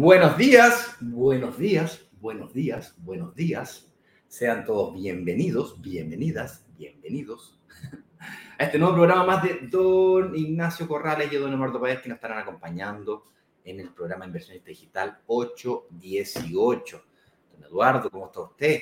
[0.00, 3.92] Buenos días, buenos días, buenos días, buenos días.
[4.28, 7.60] Sean todos bienvenidos, bienvenidas, bienvenidos
[8.58, 12.16] a este nuevo programa más de don Ignacio Corrales y don Eduardo Páez que nos
[12.16, 13.24] estarán acompañando
[13.62, 17.04] en el programa Inversionista Digital 818.
[17.52, 18.80] Don Eduardo, ¿cómo está usted?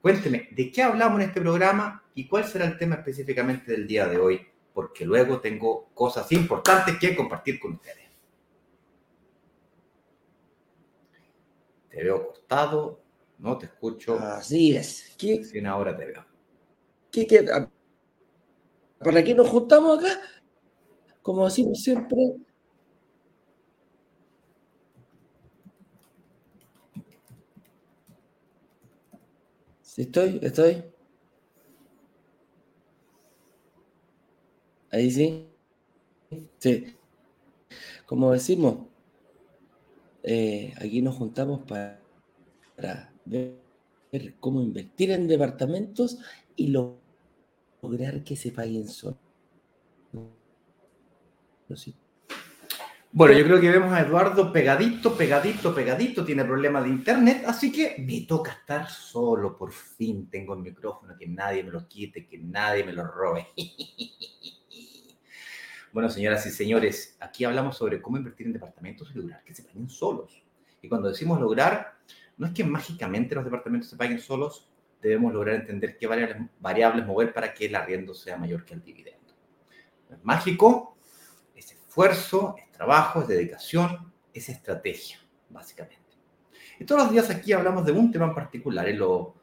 [0.00, 4.08] Cuénteme, ¿de qué hablamos en este programa y cuál será el tema específicamente del día
[4.08, 4.40] de hoy?
[4.72, 8.05] Porque luego tengo cosas importantes que compartir con ustedes.
[11.96, 13.00] Te veo cortado,
[13.38, 14.18] no te escucho.
[14.18, 15.14] Así es.
[15.16, 16.26] ¿Qué, ahora te veo.
[17.10, 17.42] ¿Qué, qué,
[18.98, 20.20] ¿Para qué nos juntamos acá?
[21.22, 22.18] Como decimos siempre.
[29.80, 30.38] ¿Sí estoy?
[30.42, 30.84] ¿Estoy?
[34.90, 35.48] Ahí sí.
[36.58, 36.96] Sí.
[38.06, 38.86] Como decimos,
[40.28, 43.54] eh, aquí nos juntamos para, ver,
[44.40, 46.18] cómo invertir en departamentos
[46.56, 49.20] y lograr que se paguen solos.
[53.12, 57.70] Bueno, yo creo que vemos a Eduardo pegadito, pegadito, pegadito, tiene problemas de internet, así
[57.70, 62.26] que me toca estar solo, por fin tengo el micrófono, que nadie me lo quite,
[62.26, 63.46] que nadie me lo robe.
[65.96, 69.62] Bueno, señoras y señores, aquí hablamos sobre cómo invertir en departamentos y lograr que se
[69.62, 70.44] paguen solos.
[70.82, 71.94] Y cuando decimos lograr,
[72.36, 74.68] no es que mágicamente los departamentos se paguen solos,
[75.00, 78.82] debemos lograr entender qué variables, variables mover para que el arriendo sea mayor que el
[78.82, 79.32] dividendo.
[80.10, 80.98] es mágico,
[81.54, 85.18] es esfuerzo, es trabajo, es dedicación, es estrategia,
[85.48, 86.04] básicamente.
[86.78, 89.35] Y todos los días aquí hablamos de un tema en particular, y lo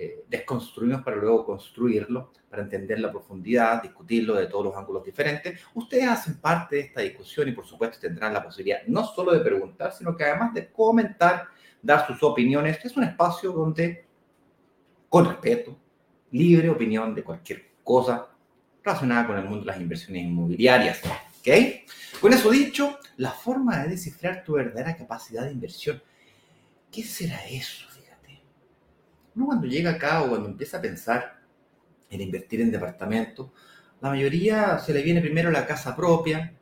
[0.00, 5.60] eh, desconstruimos para luego construirlo para entender la profundidad, discutirlo de todos los ángulos diferentes.
[5.74, 9.40] Ustedes hacen parte de esta discusión y por supuesto tendrán la posibilidad no solo de
[9.40, 11.48] preguntar, sino que además de comentar,
[11.82, 12.78] dar sus opiniones.
[12.84, 14.06] Es un espacio donde,
[15.08, 15.76] con respeto,
[16.30, 18.28] libre opinión de cualquier cosa
[18.84, 21.02] relacionada con el mundo de las inversiones inmobiliarias.
[21.04, 22.20] ¿Ok?
[22.20, 26.00] Con eso dicho, la forma de descifrar tu verdadera capacidad de inversión.
[26.92, 27.88] ¿Qué será eso?
[29.46, 31.38] Cuando llega acá o cuando empieza a pensar
[32.10, 33.50] en invertir en departamentos.
[34.00, 36.54] La mayoría se le viene primero la casa propia.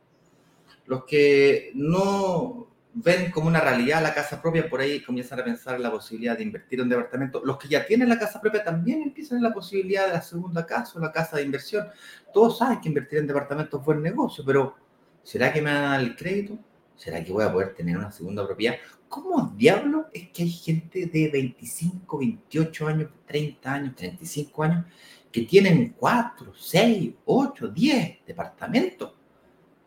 [0.85, 5.75] Los que no ven como una realidad la casa propia, por ahí comienzan a pensar
[5.75, 7.41] en la posibilidad de invertir en departamento.
[7.43, 10.65] Los que ya tienen la casa propia también empiezan en la posibilidad de la segunda
[10.65, 11.87] casa o la casa de inversión.
[12.33, 14.75] Todos saben que invertir en departamentos es buen negocio, pero
[15.23, 16.57] ¿será que me dan el crédito?
[16.97, 18.75] ¿Será que voy a poder tener una segunda propiedad?
[19.07, 24.85] ¿Cómo diablo es que hay gente de 25, 28 años, 30 años, 35 años
[25.31, 29.13] que tienen 4, 6, 8, 10 departamentos?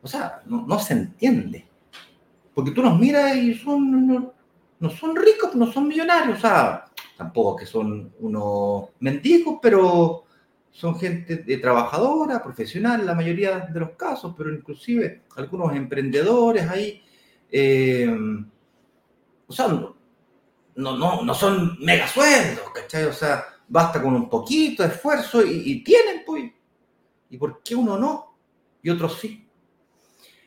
[0.03, 1.67] O sea, no, se entiende.
[2.55, 4.33] Porque tú los miras y son, no,
[4.79, 6.39] no, son ricos, no son millonarios.
[6.39, 10.25] O sea, tampoco que son unos mendigos, pero
[10.71, 17.03] son gente de trabajadora, profesional, la mayoría de los casos, pero inclusive algunos emprendedores ahí.
[17.51, 18.09] Eh,
[19.47, 19.97] o sea, no,
[20.77, 23.05] no, no son mega sueldos, ¿cachai?
[23.05, 26.53] O sea, basta con un poquito de esfuerzo y, tienen, pues.
[27.31, 28.37] ¿Y por qué uno no?
[28.83, 29.49] Y otros sí.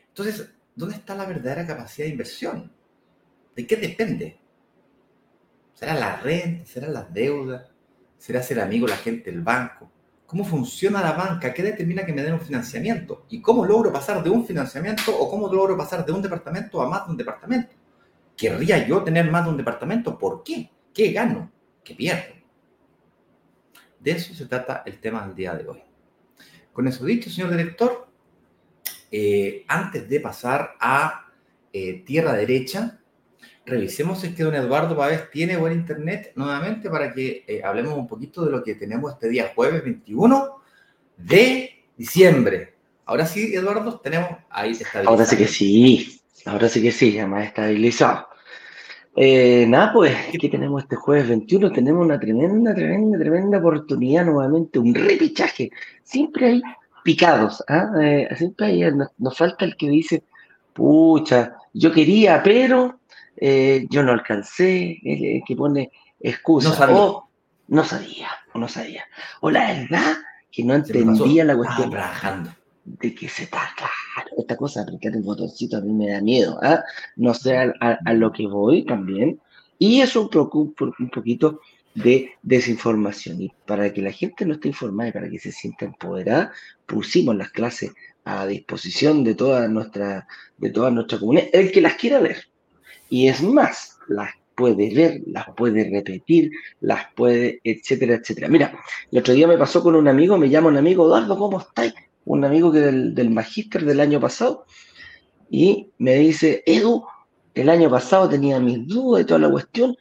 [0.08, 2.72] Entonces, ¿dónde está la verdadera capacidad de inversión?
[3.54, 4.38] ¿De qué depende?
[5.74, 6.66] ¿Será la renta?
[6.66, 7.70] ¿Será las deudas?
[8.18, 9.90] ¿Será ser amigo la gente del banco?
[10.34, 11.54] ¿Cómo funciona la banca?
[11.54, 13.24] ¿Qué determina que me den un financiamiento?
[13.28, 16.88] ¿Y cómo logro pasar de un financiamiento o cómo logro pasar de un departamento a
[16.88, 17.72] más de un departamento?
[18.36, 20.18] ¿Querría yo tener más de un departamento?
[20.18, 20.72] ¿Por qué?
[20.92, 21.52] ¿Qué gano?
[21.84, 22.34] ¿Qué pierdo?
[24.00, 25.80] De eso se trata el tema del día de hoy.
[26.72, 28.08] Con eso dicho, señor director,
[29.12, 31.28] eh, antes de pasar a
[31.72, 32.98] eh, tierra derecha,
[33.66, 37.94] revisemos si es que don Eduardo Pávez tiene buen internet nuevamente para que eh, hablemos
[37.94, 40.56] un poquito de lo que tenemos este día jueves 21
[41.16, 42.74] de diciembre.
[43.06, 45.00] Ahora sí, Eduardo, tenemos ahí está.
[45.04, 46.20] Ahora sí que sí.
[46.46, 48.28] Ahora sí que sí, ya más estabilizado.
[49.16, 54.78] Eh, nada, pues aquí tenemos este jueves 21, tenemos una tremenda, tremenda, tremenda oportunidad nuevamente,
[54.78, 55.70] un repichaje.
[56.02, 56.62] Siempre hay
[57.04, 57.92] picados, ¿ah?
[58.02, 58.82] eh, siempre hay,
[59.18, 60.24] nos, falta el que dice,
[60.72, 62.98] pucha, yo quería, pero
[63.36, 65.90] eh, yo no alcancé, el, que pone
[66.20, 66.68] excusa.
[66.68, 66.96] No sabía.
[66.96, 67.28] O
[67.68, 69.04] no sabía, o no sabía.
[69.40, 70.16] O la verdad
[70.50, 71.90] que no entendía la cuestión.
[72.84, 74.30] de que se está claro.
[74.38, 76.58] Esta cosa de aplicar el botoncito a mí me da miedo.
[76.62, 76.82] ¿ah?
[77.16, 79.40] No sé a, lo que voy también.
[79.78, 81.60] Y eso un, un poquito
[81.94, 83.42] de desinformación.
[83.42, 86.52] Y para que la gente no esté informada y para que se sienta empoderada,
[86.86, 87.92] pusimos las clases
[88.24, 90.26] a disposición de toda nuestra,
[90.58, 92.44] de toda nuestra comunidad, el que las quiera ver.
[93.08, 98.48] Y es más, las puede ver, las puede repetir, las puede, etcétera, etcétera.
[98.48, 98.78] Mira,
[99.10, 101.94] el otro día me pasó con un amigo, me llama un amigo, Eduardo, ¿cómo estáis?
[102.24, 104.64] Un amigo que del, del magíster del año pasado,
[105.50, 107.04] y me dice, Edu,
[107.54, 109.96] el año pasado tenía mis dudas y toda la cuestión,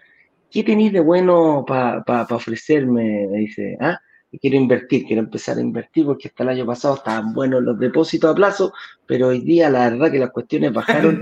[0.50, 3.28] ¿qué tenéis de bueno para ofrecerme?
[3.28, 4.00] Me dice, ah,
[4.42, 8.32] quiero invertir, quiero empezar a invertir porque hasta el año pasado estaban buenos los depósitos
[8.32, 8.74] a plazo,
[9.06, 11.20] pero hoy día la verdad que las cuestiones bajaron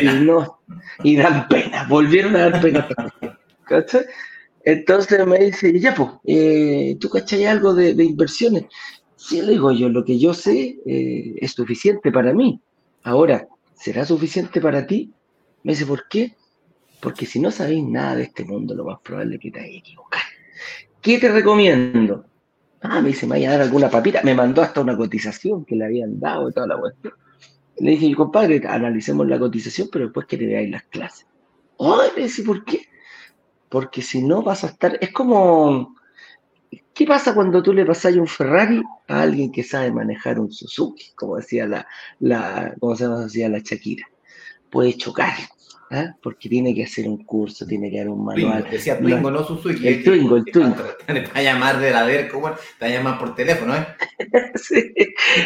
[0.00, 0.60] y no
[1.02, 2.88] y dan pena, volvieron a dar pena.
[3.64, 4.04] ¿Cachai?
[4.64, 8.64] Entonces me dice, ya pues, ¿tú cachai algo de, inversiones?
[9.16, 12.60] Sí, le digo yo, lo que yo sé eh, es suficiente para mí.
[13.02, 15.12] Ahora, ¿será suficiente para ti?
[15.62, 16.34] Me dice, ¿por qué?
[17.00, 19.76] Porque si no sabéis nada de este mundo, lo más probable es que te hayas
[19.78, 20.24] equivocado.
[21.00, 22.24] ¿Qué te recomiendo?
[22.80, 24.22] Ah, me dice, me vaya a dar alguna papita.
[24.22, 27.14] Me mandó hasta una cotización que le habían dado y toda la cuestión.
[27.82, 31.26] Le dije, compadre, analicemos la cotización, pero después que te veáis las clases.
[31.80, 32.86] Ay, me dice, ¿por qué?
[33.68, 34.96] Porque si no vas a estar.
[35.00, 35.96] Es como.
[36.94, 41.10] ¿Qué pasa cuando tú le pasas un Ferrari a alguien que sabe manejar un Suzuki?
[41.16, 41.84] Como decía la,
[42.20, 44.06] la, como se decía la Shakira.
[44.70, 45.32] Puede chocar.
[45.92, 46.16] ¿Ah?
[46.22, 48.66] porque tiene que hacer un curso, tiene que dar un manual.
[48.70, 49.86] decía Twingo, no, Suzuki.
[49.86, 50.84] El Twingo, el Twingo.
[51.06, 52.50] Te va a llamar de la ver, ¿cómo?
[52.78, 53.86] Te va a llamar por teléfono, ¿eh?
[54.54, 54.92] sí,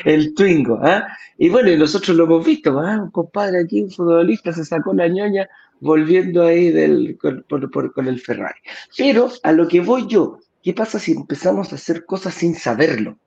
[0.04, 0.78] el Twingo.
[0.82, 1.06] ¿ah?
[1.38, 3.00] Y bueno, y nosotros lo hemos visto, ¿ah?
[3.02, 5.48] un compadre aquí, un futbolista, se sacó la ñoña
[5.80, 7.44] volviendo ahí del, con,
[7.92, 8.58] con el Ferrari.
[8.96, 13.18] Pero a lo que voy yo, ¿qué pasa si empezamos a hacer cosas sin saberlo?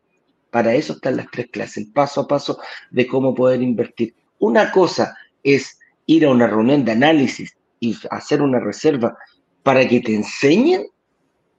[0.50, 4.16] Para eso están las tres clases, el paso a paso de cómo poder invertir.
[4.40, 5.79] Una cosa es
[6.10, 9.16] ir a una reunión de análisis y hacer una reserva
[9.62, 10.88] para que te enseñen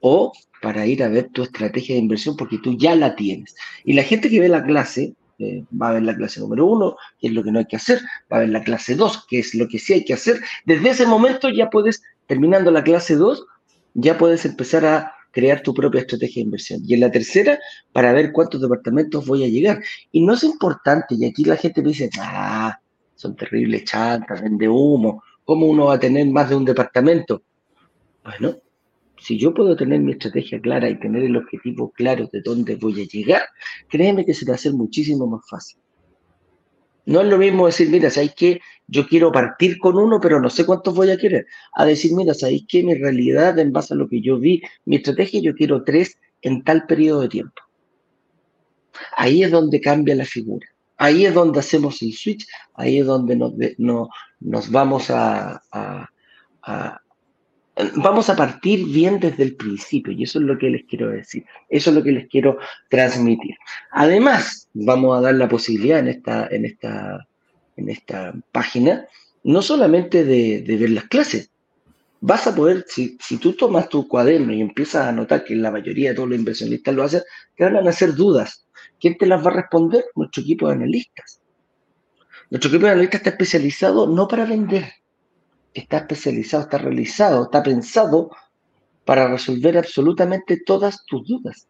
[0.00, 3.54] o para ir a ver tu estrategia de inversión porque tú ya la tienes.
[3.84, 6.96] Y la gente que ve la clase, eh, va a ver la clase número uno,
[7.20, 8.00] que es lo que no hay que hacer,
[8.30, 10.40] va a ver la clase dos, que es lo que sí hay que hacer.
[10.66, 13.46] Desde ese momento ya puedes, terminando la clase dos,
[13.94, 16.82] ya puedes empezar a crear tu propia estrategia de inversión.
[16.84, 17.56] Y en la tercera,
[17.92, 19.80] para ver cuántos departamentos voy a llegar.
[20.10, 22.80] Y no es importante, y aquí la gente me dice, ah,
[23.20, 25.22] son terribles chantas, vende humo.
[25.44, 27.42] ¿Cómo uno va a tener más de un departamento?
[28.24, 28.56] Bueno,
[29.18, 33.02] si yo puedo tener mi estrategia clara y tener el objetivo claro de dónde voy
[33.02, 33.42] a llegar,
[33.88, 35.78] créeme que se va a hacer muchísimo más fácil.
[37.04, 40.48] No es lo mismo decir, mira, ¿sabéis que Yo quiero partir con uno, pero no
[40.48, 41.46] sé cuántos voy a querer.
[41.74, 44.96] A decir, mira, ¿sabéis que Mi realidad, en base a lo que yo vi, mi
[44.96, 47.62] estrategia, yo quiero tres en tal periodo de tiempo.
[49.16, 50.66] Ahí es donde cambia la figura.
[51.02, 53.54] Ahí es donde hacemos el switch, ahí es donde nos,
[54.38, 55.62] nos vamos a,
[57.96, 61.46] vamos a partir bien desde el principio, y eso es lo que les quiero decir,
[61.70, 62.58] eso es lo que les quiero
[62.90, 63.54] transmitir.
[63.92, 67.26] Además, vamos a dar la posibilidad en esta, en esta,
[67.78, 69.06] en esta página,
[69.42, 71.50] no solamente de, ver las clases,
[72.20, 75.70] vas a poder, si, si, tú tomas tu cuaderno y empiezas a notar que la
[75.70, 77.22] mayoría de todos los inversionistas lo hacen,
[77.56, 78.66] te van a hacer dudas.
[79.00, 80.04] ¿Quién te las va a responder?
[80.14, 81.40] Nuestro equipo de analistas.
[82.50, 84.92] Nuestro equipo de analistas está especializado no para vender,
[85.72, 88.30] está especializado, está realizado, está pensado
[89.04, 91.68] para resolver absolutamente todas tus dudas.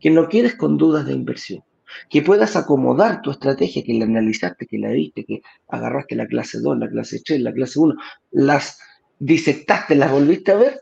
[0.00, 1.64] Que no quieres con dudas de inversión.
[2.10, 6.60] Que puedas acomodar tu estrategia, que la analizaste, que la viste, que agarraste la clase
[6.60, 7.94] 2, la clase 3, la clase 1,
[8.32, 8.78] las
[9.18, 10.80] disectaste, las volviste a ver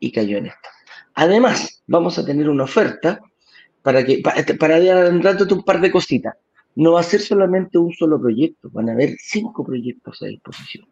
[0.00, 0.68] y cayó en esto.
[1.14, 3.20] Además, vamos a tener una oferta
[3.86, 6.34] para que para, adelantarte un par de cositas.
[6.74, 10.88] No va a ser solamente un solo proyecto, van a haber cinco proyectos a disposición.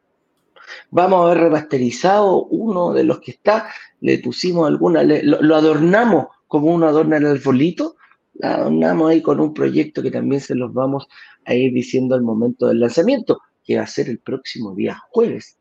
[0.93, 3.67] Vamos a haber remasterizado uno de los que está,
[4.01, 7.97] le pusimos alguna, lo, adornamos como uno adorna el arbolito,
[8.35, 11.09] lo adornamos ahí con un proyecto que también se los vamos
[11.47, 15.59] a ir diciendo al momento del lanzamiento, que va a ser el próximo día jueves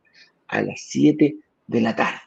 [0.49, 1.35] a las 7
[1.65, 2.19] de la tarde.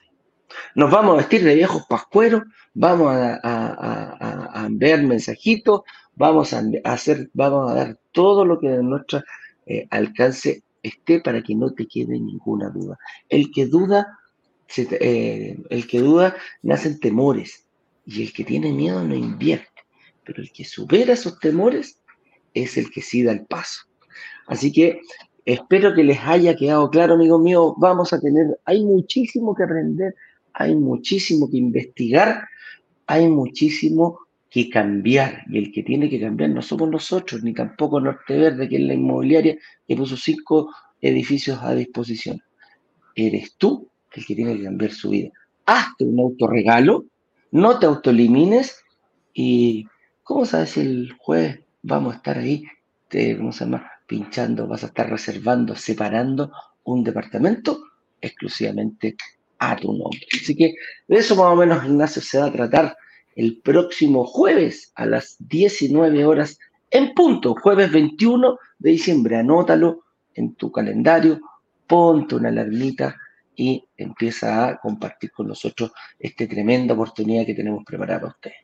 [0.75, 2.43] Nos vamos a vestir de viejos pascueros,
[2.75, 5.83] vamos a, enviar mensajitos,
[6.15, 9.23] vamos a hacer, vamos a dar todo lo que de nuestro
[9.67, 12.99] eh, alcance esté para que no te quede ninguna duda.
[13.29, 14.19] El que duda,
[14.77, 17.67] eh, el que duda nacen temores
[18.07, 19.83] y el que tiene miedo no invierte,
[20.25, 21.99] pero el que supera esos temores
[22.55, 23.83] es el que sí da el paso.
[24.47, 25.01] Así que
[25.45, 27.75] espero que les haya quedado claro, amigos míos.
[27.79, 30.15] Vamos a tener, hay muchísimo que aprender,
[30.59, 32.49] hay muchísimo que investigar,
[33.07, 35.45] hay muchísimo que cambiar.
[35.51, 38.83] Y el que tiene que cambiar no somos nosotros, ni tampoco Norte Verde, que es
[38.83, 42.41] la inmobiliaria que puso cinco edificios a disposición.
[43.15, 45.31] Eres tú el que tiene que cambiar su vida.
[45.67, 47.05] Hazte un autorregalo,
[47.51, 48.83] no te autoelimines
[49.35, 49.87] y,
[50.23, 52.65] ¿cómo sabes el jueves vamos a estar ahí,
[53.09, 53.91] te, ¿cómo se llama?
[54.07, 56.51] Pinchando, vas a estar reservando, separando
[56.85, 57.83] un departamento
[58.23, 59.17] exclusivamente
[59.59, 60.21] a tu nombre.
[60.35, 60.75] Así que
[61.09, 62.97] de eso más o menos, Ignacio, se va a tratar
[63.35, 66.59] el próximo jueves a las 19 horas
[66.91, 69.37] en punto, jueves 21 de diciembre.
[69.37, 71.41] Anótalo en tu calendario,
[71.87, 73.17] ponte una alarmita
[73.55, 78.57] y empieza a compartir con nosotros esta tremenda oportunidad que tenemos preparada para ustedes.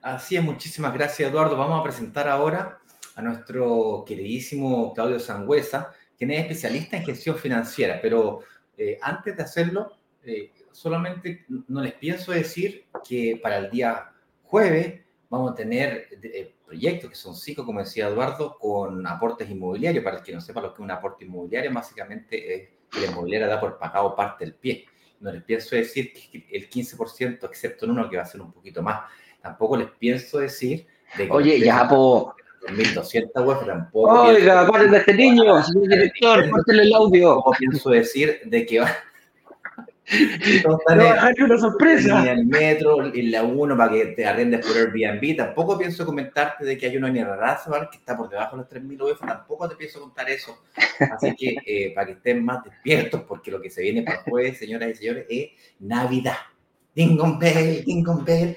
[0.00, 1.56] Así es, muchísimas gracias Eduardo.
[1.56, 2.78] Vamos a presentar ahora
[3.16, 8.40] a nuestro queridísimo Claudio Sangüesa, quien es especialista en gestión financiera, pero
[8.78, 9.92] eh, antes de hacerlo,
[10.22, 14.12] eh, solamente no les pienso decir que para el día
[14.44, 20.04] jueves vamos a tener eh, proyectos que son cinco, como decía Eduardo, con aportes inmobiliarios.
[20.04, 23.06] Para el que no sepa lo que es un aporte inmobiliario, básicamente es que la
[23.08, 24.86] inmobiliaria da por pagado parte del pie.
[25.20, 28.52] No les pienso decir que el 15%, excepto en uno que va a ser un
[28.52, 29.10] poquito más.
[29.42, 32.34] Tampoco les pienso decir de que Oye, ya, po.
[32.70, 34.22] 1200 web, tampoco.
[34.22, 37.28] Oiga, paren de este niño, señor director, el audio.
[37.28, 38.96] Tampoco pienso decir de que va
[40.96, 42.22] no, hay una sorpresa.
[42.22, 45.36] En el metro, en la 1 para que te arrendes por Airbnb.
[45.36, 48.70] Tampoco pienso comentarte de que hay uno en Razabal que está por debajo de los
[48.70, 49.20] 3.000 UF.
[49.20, 50.62] Tampoco te pienso contar eso.
[51.12, 54.24] Así que eh, para que estén más despiertos, porque lo que se viene para el
[54.24, 55.50] jueves, señoras y señores, es
[55.80, 56.38] Navidad.
[56.98, 58.56] Dingon Bell, Dingon Bell,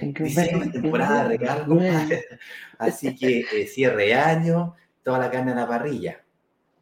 [0.71, 1.77] temporada de regalo.
[2.79, 6.25] Así que eh, cierre año, toda la carne en la parrilla.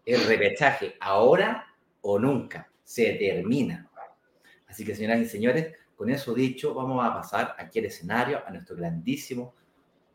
[0.05, 1.67] El repechaje, ahora
[1.99, 3.89] o nunca, se termina
[4.69, 8.51] Así que, señoras y señores, con eso dicho, vamos a pasar aquí al escenario a
[8.51, 9.53] nuestro grandísimo,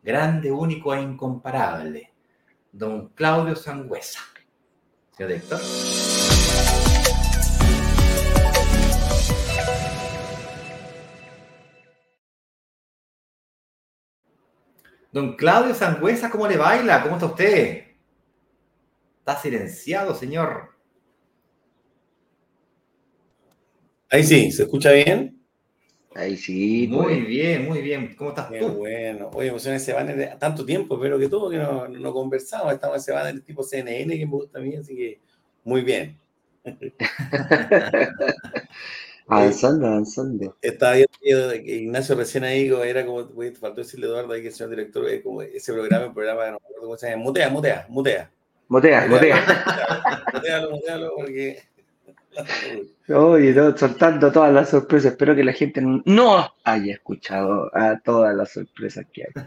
[0.02, 2.10] grande, único e incomparable,
[2.72, 4.20] don Claudio Sangüesa.
[5.12, 5.60] Señor director.
[15.14, 17.00] Don Claudio Sangüesa, ¿cómo le baila?
[17.00, 17.84] ¿Cómo está usted?
[19.20, 20.70] Está silenciado, señor.
[24.10, 25.40] Ahí sí, ¿se escucha bien?
[26.16, 26.88] Ahí sí.
[26.90, 27.26] Muy pues.
[27.28, 28.16] bien, muy bien.
[28.16, 28.70] ¿Cómo estás Qué tú?
[28.70, 29.30] bueno.
[29.34, 32.72] Oye, pues en ese banner de tanto tiempo, pero que todo que no, no conversamos.
[32.72, 35.20] Estamos en ese banner tipo CNN que me gusta a mí, así que
[35.62, 36.18] muy bien.
[39.26, 40.56] avanzando, avanzando.
[40.60, 43.28] Estaba viendo que Ignacio recién ahí, era como,
[43.58, 46.50] faltó decirle a Eduardo ahí que el señor director, es como ese programa, el programa,
[46.50, 48.30] no me cómo se llama, mutea, mutea, mutea.
[48.68, 50.26] Mutea, mutea.
[50.32, 51.62] Mutealo, mutealo, porque
[53.08, 55.12] Oye, no, soltando todas las sorpresas.
[55.12, 59.44] Espero que la gente no haya escuchado a todas las sorpresas que hay.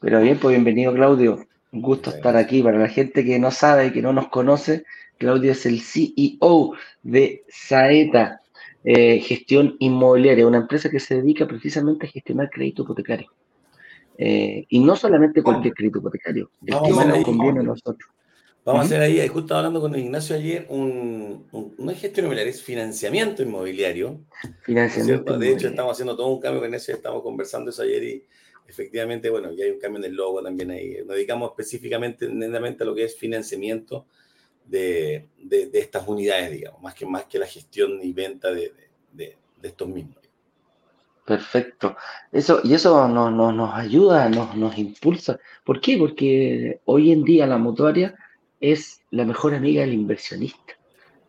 [0.00, 1.46] Pero bien, pues bienvenido, Claudio.
[1.72, 2.62] Un gusto estar aquí.
[2.62, 4.84] Para la gente que no sabe y que no nos conoce,
[5.18, 8.41] Claudio es el CEO de Saeta
[8.84, 13.30] eh, Gestión Inmobiliaria, una empresa que se dedica precisamente a gestionar crédito hipotecario.
[14.18, 18.10] Eh, y no solamente cualquier crédito hipotecario, el que nos conviene a nosotros.
[18.64, 21.46] Vamos a hacer ahí, justo hablando con Ignacio ayer, un,
[21.78, 24.20] una gestión inmobiliaria, es financiamiento inmobiliario.
[24.62, 25.36] Financiamiento.
[25.36, 28.24] De hecho, estamos haciendo todo un cambio con eso, estamos conversando eso ayer y
[28.68, 30.98] efectivamente, bueno, ya hay un cambio en el logo también ahí.
[31.04, 34.06] Nos dedicamos específicamente, netamente a lo que es financiamiento
[34.64, 38.72] de, de, estas unidades, digamos, más que, más que la gestión y venta de,
[39.12, 40.22] de estos mismos.
[41.24, 41.96] Perfecto.
[42.32, 45.38] Eso, y eso nos, nos, nos ayuda, nos, nos impulsa.
[45.64, 45.96] ¿Por qué?
[45.96, 48.16] Porque hoy en día la mutuaria
[48.60, 50.58] es la mejor amiga del inversionista.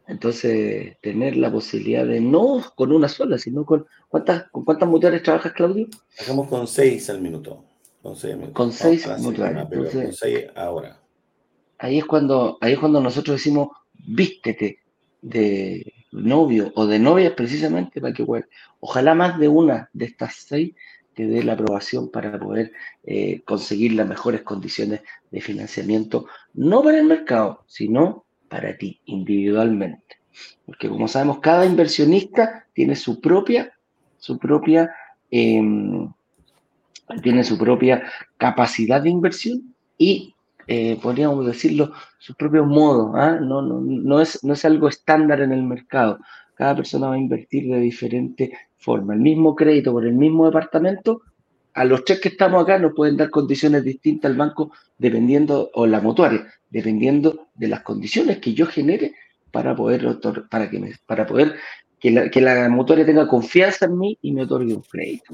[0.07, 5.23] Entonces, tener la posibilidad de no con una sola, sino con cuántas, con cuántas motores
[5.23, 5.87] trabajas, Claudio?
[6.15, 7.63] Trabajamos con seis al minuto.
[8.01, 9.65] Con seis, con seis motores.
[9.69, 10.99] con seis ahora.
[11.83, 14.79] Ahí es cuando, ahí es cuando nosotros decimos, vístete
[15.21, 18.25] de novio o de novia precisamente para que
[18.79, 20.73] ojalá más de una de estas seis
[21.13, 22.71] te dé la aprobación para poder
[23.03, 30.19] eh, conseguir las mejores condiciones de financiamiento, no para el mercado, sino para ti individualmente.
[30.65, 33.73] Porque como sabemos, cada inversionista tiene su propia,
[34.19, 34.95] su propia,
[35.29, 36.09] em,
[37.21, 40.33] tiene su propia capacidad de inversión y
[40.67, 43.13] eh, podríamos decirlo, su propio modo.
[43.15, 43.38] ¿ah?
[43.41, 46.20] No, no, no, es, no es algo estándar en el mercado.
[46.55, 49.13] Cada persona va a invertir de diferente forma.
[49.13, 51.22] El mismo crédito por el mismo departamento,
[51.74, 55.88] a los tres que estamos acá nos pueden dar condiciones distintas al banco dependiendo, o
[55.88, 59.13] la mutuaria, dependiendo de las condiciones que yo genere
[59.51, 61.55] para poder, para que, para poder
[62.00, 65.34] que la, que la mutuaria tenga confianza en mí y me otorgue un crédito.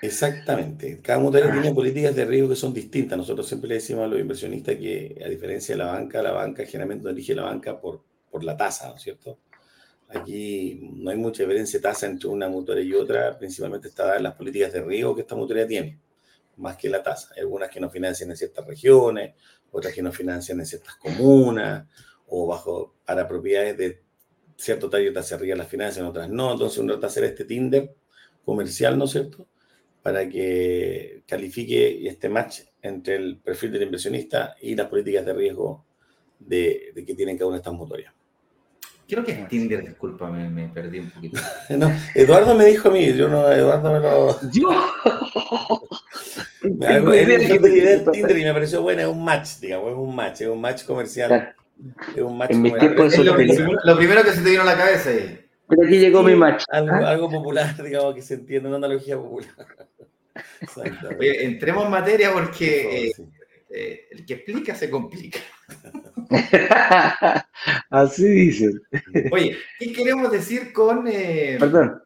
[0.00, 1.00] Exactamente.
[1.02, 3.18] Cada mutuaria tiene políticas de riesgo que son distintas.
[3.18, 6.64] Nosotros siempre le decimos a los inversionistas que, a diferencia de la banca, la banca
[6.64, 9.38] generalmente elige la banca por, por la tasa, ¿no es cierto?
[10.08, 14.22] Aquí no hay mucha diferencia de tasa entre una mutuaria y otra, principalmente está en
[14.22, 15.98] las políticas de riesgo que esta mutuaria tiene,
[16.56, 17.30] más que la tasa.
[17.34, 19.34] Hay algunas que nos financian en ciertas regiones,
[19.70, 21.86] otras que nos financian en ciertas comunas,
[22.28, 24.02] o bajo para propiedades de
[24.56, 26.52] cierto target hacia arriba las finanzas, en otras no.
[26.52, 27.94] Entonces uno trata de hacer este Tinder
[28.44, 29.46] comercial, ¿no es cierto?
[30.08, 35.84] Para que califique este match entre el perfil del inversionista y las políticas de riesgo
[36.38, 38.14] de, que tienen cada una de estas mutuarias.
[39.06, 41.38] Creo que es Tinder, disculpa, me, perdí un poquito.
[41.76, 44.50] no, Eduardo me dijo a mí, yo no, Eduardo me lo.
[44.50, 44.70] ¡Yo!
[46.62, 47.00] me
[48.12, 50.84] Tinder y me pareció buena, es un match, digamos, es un match, es un match
[50.84, 51.54] comercial.
[52.16, 53.26] Es un match comercial.
[53.84, 55.38] lo, primero que se te vino a la cabeza ahí.
[55.68, 56.64] Pero aquí llegó mi match.
[56.70, 59.50] Algo, popular, digamos, que se entiende, una analogía popular.
[61.18, 63.12] Oye, entremos en materia porque eh,
[63.70, 65.40] eh, el que explica se complica.
[67.90, 68.80] Así dicen.
[69.32, 71.06] Oye, ¿qué queremos decir con...
[71.08, 72.02] Eh, Perdón.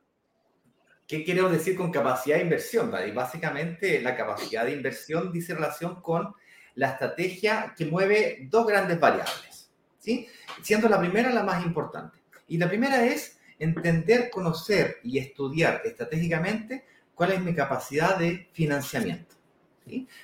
[1.06, 2.90] ¿Qué queremos decir con capacidad de inversión?
[3.14, 6.34] Básicamente, la capacidad de inversión dice relación con
[6.74, 10.26] la estrategia que mueve dos grandes variables, ¿sí?
[10.62, 12.18] Siendo la primera la más importante.
[12.48, 19.36] Y la primera es entender, conocer y estudiar estratégicamente cuál es mi capacidad de financiamiento.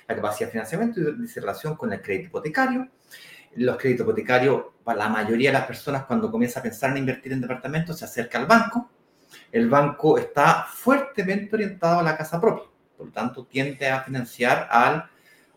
[0.07, 2.87] La capacidad de financiamiento dice relación con el crédito hipotecario.
[3.55, 7.33] Los créditos hipotecarios, para la mayoría de las personas, cuando comienza a pensar en invertir
[7.33, 8.89] en departamentos, se acerca al banco.
[9.51, 12.65] El banco está fuertemente orientado a la casa propia,
[12.97, 15.09] por lo tanto, tiende a financiar al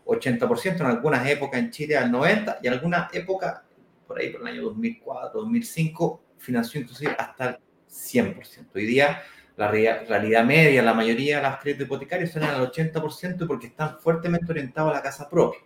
[0.05, 3.63] 80%, en algunas épocas en Chile al 90% y en alguna época,
[4.07, 7.57] por ahí por el año 2004, 2005, financió inclusive hasta el
[7.93, 8.67] 100%.
[8.73, 9.21] Hoy día
[9.55, 14.51] la realidad media, la mayoría de los créditos hipotecarios son al 80% porque están fuertemente
[14.51, 15.61] orientados a la casa propia.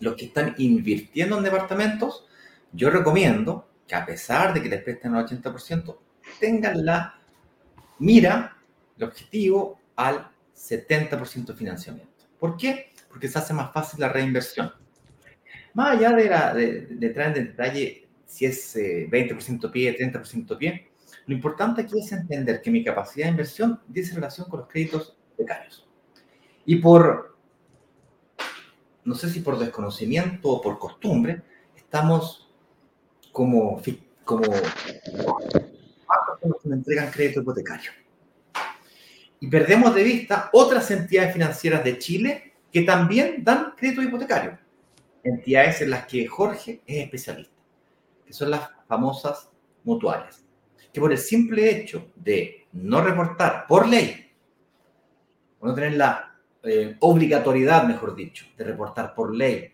[0.00, 2.26] Los que están invirtiendo en departamentos,
[2.72, 5.96] yo recomiendo que a pesar de que les presten al 80%,
[6.38, 7.18] tengan la
[7.98, 8.58] mira,
[8.98, 12.26] el objetivo al 70% de financiamiento.
[12.38, 12.90] ¿Por qué?
[13.08, 14.72] Porque se hace más fácil la reinversión.
[15.74, 20.58] Más allá de, la, de, de entrar en detalle si es 20% eh, pie, 30%
[20.58, 20.91] pie,
[21.26, 25.16] lo importante aquí es entender que mi capacidad de inversión dice relación con los créditos
[25.38, 25.86] becarios.
[26.64, 27.36] Y por,
[29.04, 31.42] no sé si por desconocimiento o por costumbre,
[31.76, 32.52] estamos
[33.30, 33.80] como,
[34.24, 34.50] como
[36.60, 37.92] que me entregan crédito hipotecario.
[39.38, 44.58] Y perdemos de vista otras entidades financieras de Chile que también dan crédito hipotecario.
[45.22, 47.54] Entidades en las que Jorge es especialista,
[48.26, 49.50] que son las famosas
[49.84, 50.42] mutuales
[50.92, 54.30] que por el simple hecho de no reportar por ley,
[55.60, 59.72] o no tener la eh, obligatoriedad, mejor dicho, de reportar por ley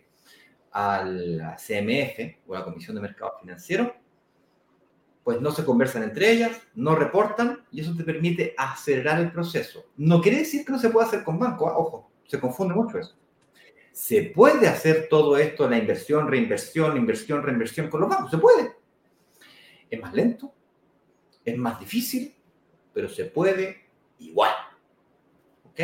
[0.71, 3.95] a la CMF o a la Comisión de Mercado Financiero,
[5.23, 9.85] pues no se conversan entre ellas, no reportan y eso te permite acelerar el proceso.
[9.97, 11.77] No quiere decir que no se pueda hacer con banco, ¿ah?
[11.77, 13.15] ojo, se confunde mucho eso.
[13.91, 18.71] Se puede hacer todo esto, la inversión, reinversión, inversión, reinversión con los bancos, se puede.
[19.89, 20.53] Es más lento,
[21.45, 22.33] es más difícil,
[22.93, 23.77] pero se puede
[24.19, 24.53] igual.
[25.65, 25.79] ¿Ok?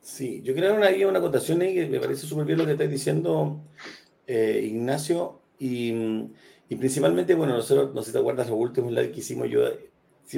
[0.00, 2.90] Sí, yo creo una, una acotación ahí que me parece súper bien lo que estáis
[2.90, 3.60] diciendo,
[4.26, 5.92] eh, Ignacio, y,
[6.68, 9.62] principalmente, bueno, nosotros, no sé si te acuerdas, los últimos live que hicimos, yo,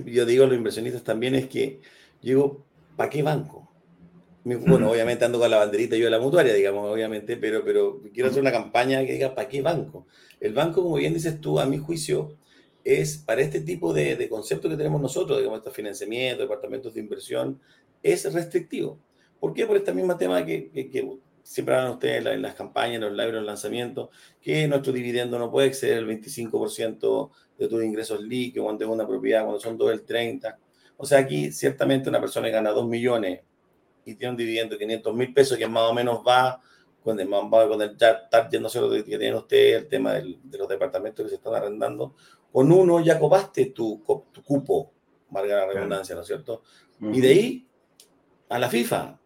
[0.07, 1.81] yo digo a los inversionistas también, es que
[2.22, 2.64] yo digo,
[2.96, 3.68] ¿para qué banco?
[4.44, 8.31] Bueno, obviamente ando con la banderita yo de la mutuaria, digamos, obviamente, pero, pero quiero
[8.31, 10.07] hacer una campaña que diga, ¿para qué banco?
[10.40, 12.38] El banco, como bien dices tú, a mi juicio,
[12.88, 17.01] es para este tipo de, de conceptos que tenemos nosotros, digamos, estos financiamientos, departamentos de
[17.01, 17.61] inversión,
[18.03, 18.98] es restrictivo.
[19.38, 19.66] ¿Por qué?
[19.66, 23.29] Por este mismo tema que, que, siempre hablan ustedes en, las campañas, en los live,
[23.29, 24.09] en los lanzamientos,
[24.40, 29.07] que nuestro dividendo no puede exceder el 25% de tus ingresos líquidos cuando es una
[29.07, 30.57] propiedad, cuando son dos el 30%.
[30.96, 33.40] O sea, aquí ciertamente una persona que gana 2 millones
[34.05, 36.61] y tiene un dividendo de 500 mil pesos que más o menos va
[37.03, 40.59] con el, con el target, no sé lo que tiene usted, el tema del, de
[40.59, 42.14] los departamentos que se están arrendando,
[42.52, 44.92] con uno ya copaste tu, tu cupo,
[45.30, 46.62] valga la redundancia, ¿no es cierto?
[47.00, 47.68] Y de ahí
[48.48, 49.18] a la FIFA.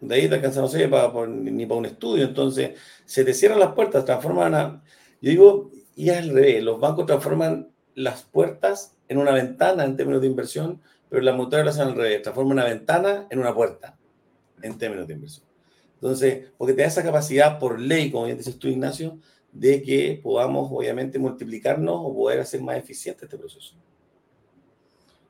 [0.00, 2.24] De ahí te alcanza, no sé, ni para un estudio.
[2.24, 4.82] Entonces, se te cierran las puertas, transforman a...
[5.20, 9.96] Yo digo, y es al revés, los bancos transforman las puertas en una ventana en
[9.96, 13.52] términos de inversión, pero las mutuarias lo hacen al revés, transforman una ventana en una
[13.52, 13.98] puerta
[14.62, 15.46] en términos de inversión.
[15.94, 19.18] Entonces, porque te da esa capacidad por ley, como ya dices tú, Ignacio,
[19.52, 23.74] de que podamos obviamente multiplicarnos o poder hacer más eficiente este proceso.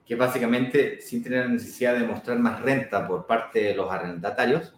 [0.05, 4.75] Que básicamente, sin tener la necesidad de mostrar más renta por parte de los arrendatarios,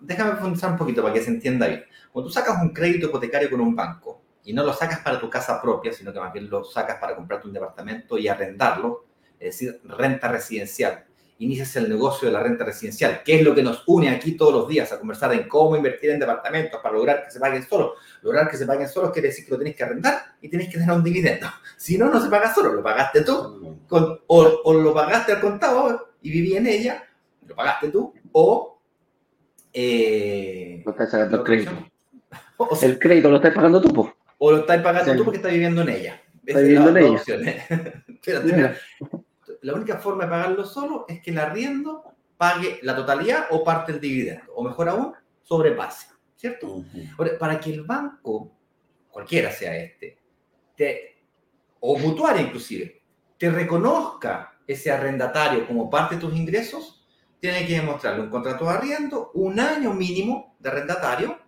[0.00, 1.84] déjame profundizar un poquito para que se entienda bien.
[2.12, 5.28] Cuando tú sacas un crédito hipotecario con un banco y no lo sacas para tu
[5.28, 9.06] casa propia, sino que más bien lo sacas para comprarte un departamento y arrendarlo,
[9.38, 11.06] es decir, renta residencial,
[11.40, 14.52] inicias el negocio de la renta residencial, que es lo que nos une aquí todos
[14.52, 17.92] los días a conversar en cómo invertir en departamentos para lograr que se paguen solos.
[18.20, 20.78] Lograr que se paguen solos quiere decir que lo tienes que arrendar y tienes que
[20.78, 21.46] tener un dividendo.
[21.80, 26.10] Si no, no se paga solo, lo pagaste tú, con, o, lo pagaste al contado
[26.20, 27.02] y viví en ella,
[27.46, 28.78] lo pagaste tú, o...
[29.72, 31.72] Eh, estás sacando el crédito.
[32.82, 35.88] el crédito lo estás pagando tú, O lo estás pagando tú porque estás viviendo en
[35.88, 36.22] ella.
[36.44, 37.16] Estás viviendo en ella.
[38.08, 38.76] Espérate, mira
[39.62, 42.04] la única forma de pagarlo solo es que el arriendo
[42.36, 46.84] pague la totalidad o parte del dividendo, o mejor aún, sobrepase, ¿cierto?
[47.38, 48.50] para que el banco,
[49.10, 50.18] cualquiera sea este,
[51.80, 53.02] o mutuaria inclusive,
[53.36, 57.06] te reconozca ese arrendatario como parte de tus ingresos,
[57.40, 61.38] tiene que demostrarle un contrato de arriendo, un año mínimo de arrendatario,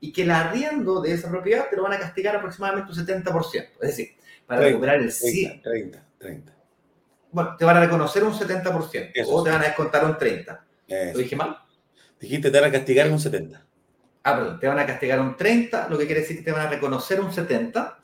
[0.00, 3.54] y que el arriendo de esa propiedad te lo van a castigar aproximadamente un 70%.
[3.54, 5.62] Es decir, para recuperar el 100.
[5.62, 6.59] 30, 30
[7.32, 10.60] bueno, te van a reconocer un 70% o te van a descontar un 30%.
[11.12, 11.58] ¿Lo dije mal?
[12.18, 13.60] Dijiste te van a castigar un 70%.
[14.22, 16.66] Ah, perdón, te van a castigar un 30%, lo que quiere decir que te van
[16.66, 17.94] a reconocer un 70%.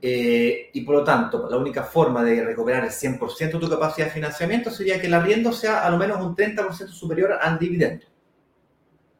[0.00, 4.06] Eh, y por lo tanto, la única forma de recuperar el 100% de tu capacidad
[4.06, 8.06] de financiamiento sería que el arriendo sea a lo menos un 30% superior al dividendo.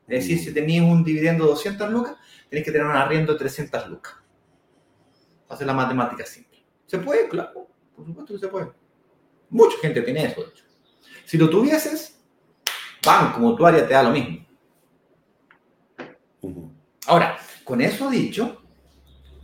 [0.06, 2.16] Es decir, si tenías un dividendo de 200 lucas,
[2.48, 4.14] tenés que tener un arriendo de 300 lucas.
[5.48, 6.64] Hacer la matemática simple.
[6.86, 7.28] ¿Se puede?
[7.28, 8.83] Claro, por supuesto que se puede.
[9.54, 10.64] Mucha gente tiene eso, de hecho.
[11.24, 12.20] Si lo tuvieses,
[13.06, 14.44] banco, mutuaria, te da lo mismo.
[17.06, 18.64] Ahora, con eso dicho,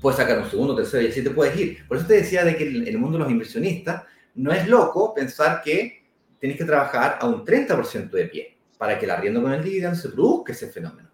[0.01, 1.87] puedes sacar un segundo, tercero y así te puedes ir.
[1.87, 4.03] Por eso te decía de que en el mundo de los inversionistas
[4.35, 6.09] no es loco pensar que
[6.41, 9.95] tienes que trabajar a un 30% de pie para que el arriendo con el dividendo
[9.95, 11.09] se produzca ese fenómeno.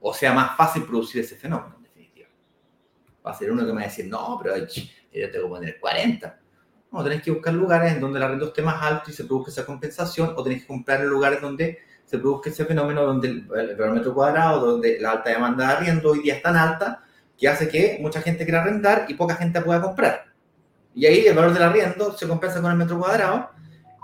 [0.00, 2.28] O sea, más fácil producir ese fenómeno, en definitiva.
[3.26, 5.80] Va a ser uno que me va a decir, no, pero yo tengo que poner
[5.80, 6.40] 40
[6.90, 9.50] o tenés que buscar lugares en donde el arriendo esté más alto y se produzca
[9.50, 13.48] esa compensación, o tenés que comprar en lugares donde se produzca ese fenómeno, donde el,
[13.78, 17.02] el metro cuadrado, donde la alta demanda de arriendo hoy día es tan alta
[17.36, 20.32] que hace que mucha gente quiera arrendar y poca gente pueda comprar.
[20.94, 23.50] Y ahí el valor del arriendo se compensa con el metro cuadrado,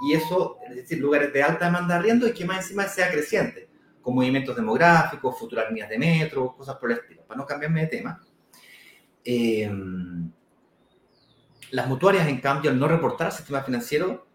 [0.04, 3.10] y eso, es decir, lugares de alta demanda de arriendo y que más encima sea
[3.10, 3.68] creciente,
[4.02, 7.22] con movimientos demográficos, futuras líneas de metro, cosas por el estilo.
[7.22, 8.20] Para no cambiarme de tema.
[9.24, 9.70] Eh,
[11.72, 14.26] las mutuarias, en cambio, al no reportar al sistema financiero,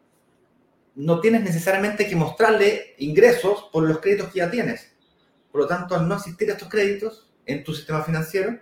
[0.95, 4.95] no tienes necesariamente que mostrarle ingresos por los créditos que ya tienes.
[5.52, 8.60] Por lo tanto, al no existir estos créditos en tu sistema financiero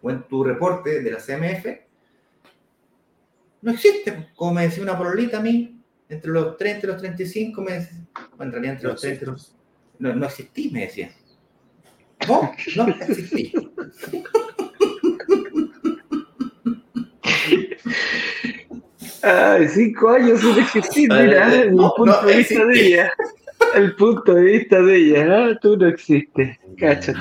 [0.00, 1.66] o en tu reporte de la CMF,
[3.62, 4.30] no existe.
[4.36, 7.98] Como me decía una pololita a mí, entre los 30 y los 35, me decía,
[8.38, 9.56] en realidad entre los 30 y los...
[9.98, 11.10] No, no existí, me decía.
[12.28, 12.50] ¿Vos?
[12.76, 13.52] No existí.
[19.22, 23.12] Ay, cinco años sin existir, mira, el punto de vista de ella.
[23.74, 25.58] El punto de vista de ella, ¿eh?
[25.60, 27.18] tú no existes, cáchate.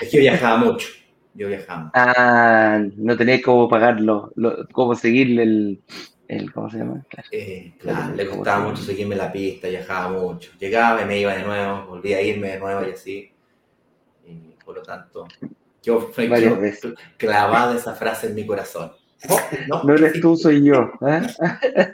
[0.00, 0.88] Es que yo viajaba mucho,
[1.34, 1.90] yo viajaba.
[1.94, 4.32] Ah, no tenías cómo pagarlo,
[4.72, 5.82] cómo seguirle el,
[6.28, 7.04] el, ¿cómo se llama?
[7.32, 10.52] Eh, claro, le gustaba mucho seguirme la pista, viajaba mucho.
[10.58, 13.32] Llegaba y me iba de nuevo, volvía a irme de nuevo y así.
[14.26, 15.26] Y por lo tanto,
[15.82, 16.30] yo fui
[17.16, 18.92] clavada esa frase en mi corazón.
[19.84, 20.92] No, eres tú, soy yo.
[21.06, 21.22] ¿eh?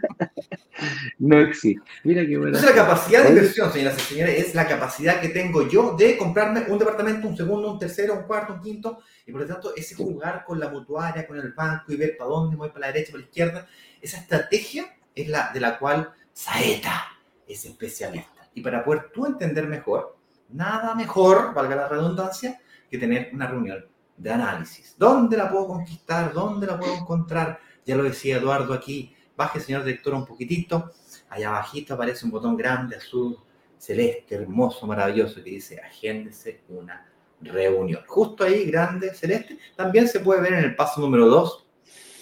[1.18, 1.82] no existe.
[2.02, 2.58] Mira qué buena.
[2.58, 6.18] Entonces, la capacidad de inversión, señoras y señores, es la capacidad que tengo yo de
[6.18, 9.74] comprarme un departamento, un segundo, un tercero, un cuarto, un quinto, y por lo tanto,
[9.74, 12.92] ese jugar con la mutuaria, con el banco y ver para dónde voy, para la
[12.92, 13.66] derecha, para la izquierda,
[14.00, 17.06] esa estrategia es la de la cual Saeta
[17.48, 18.50] es especialista.
[18.54, 20.16] Y para poder tú entender mejor,
[20.50, 22.60] nada mejor, valga la redundancia,
[22.90, 24.94] que tener una reunión de análisis.
[24.98, 26.32] ¿Dónde la puedo conquistar?
[26.32, 27.58] ¿Dónde la puedo encontrar?
[27.84, 29.14] Ya lo decía Eduardo aquí.
[29.36, 30.92] Baje, señor director, un poquitito.
[31.28, 33.36] Allá abajito aparece un botón grande, azul,
[33.76, 37.06] celeste, hermoso, maravilloso, que dice agéndese una
[37.40, 38.02] reunión.
[38.06, 39.58] Justo ahí, grande, celeste.
[39.76, 41.66] También se puede ver en el paso número 2.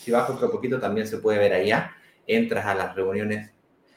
[0.02, 1.92] Si bajo otro poquito, también se puede ver allá.
[2.26, 3.52] Entras a las reuniones.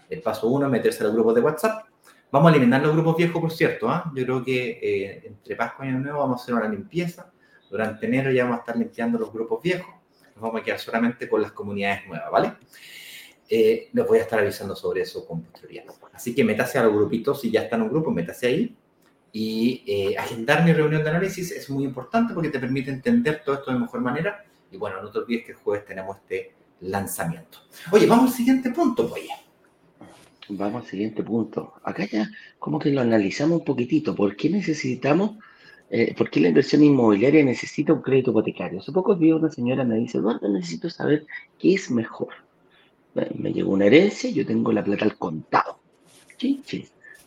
[0.10, 1.86] El paso 1, meterse a los grupos de WhatsApp.
[2.32, 3.90] Vamos a eliminar los grupos viejos, por cierto.
[3.90, 4.12] ¿ah?
[4.14, 7.32] Yo creo que eh, entre Pascua y Año Nuevo vamos a hacer una limpieza
[7.70, 9.94] durante enero ya vamos a estar limpiando los grupos viejos.
[10.36, 12.54] Nos vamos a quedar solamente con las comunidades nuevas, ¿vale?
[13.48, 15.86] Eh, voy a estar avisando sobre eso con posterioridad.
[16.14, 18.76] Así que métase a los grupitos, si ya está en un grupo, métase ahí.
[19.32, 23.56] Y eh, agendar mi reunión de análisis es muy importante porque te permite entender todo
[23.56, 24.46] esto de mejor manera.
[24.72, 27.60] Y bueno, no te olvides que el jueves tenemos este lanzamiento.
[27.92, 29.24] Oye, vamos al siguiente punto, pues.
[30.50, 31.74] Vamos al siguiente punto.
[31.84, 34.16] Acá ya como que lo analizamos un poquitito.
[34.16, 35.38] ¿Por qué necesitamos
[35.98, 38.80] eh, ¿por qué la inversión inmobiliaria necesita un crédito hipotecario?
[38.80, 41.26] Hace poco vi una señora me dice, Eduardo, necesito saber
[41.58, 42.34] qué es mejor.
[43.14, 45.80] Me llegó una herencia, yo tengo la plata al contado.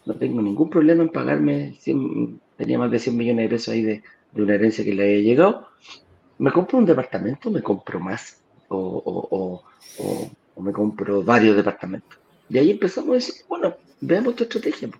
[0.04, 1.78] No tengo ningún problema en pagarme,
[2.58, 4.02] tenía más de 100 millones de pesos ahí de,
[4.34, 5.68] una herencia que le había llegado.
[6.36, 8.42] Me compro un departamento, me compro más.
[8.68, 9.62] O,
[10.60, 12.18] me compro varios departamentos.
[12.50, 14.90] Y ahí empezamos a decir, bueno, veamos tu estrategia.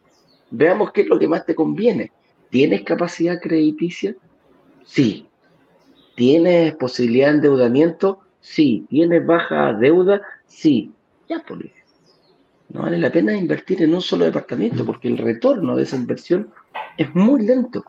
[0.50, 2.12] Veamos qué es lo que más te conviene.
[2.50, 4.14] ¿Tienes capacidad crediticia?
[4.84, 5.28] Sí.
[6.16, 8.20] ¿Tienes posibilidad de endeudamiento?
[8.40, 8.86] Sí.
[8.88, 10.22] ¿Tienes baja deuda?
[10.46, 10.92] Sí.
[11.28, 11.70] Ya, pues.
[12.70, 16.50] No vale la pena invertir en un solo departamento porque el retorno de esa inversión
[16.96, 17.84] es muy lento.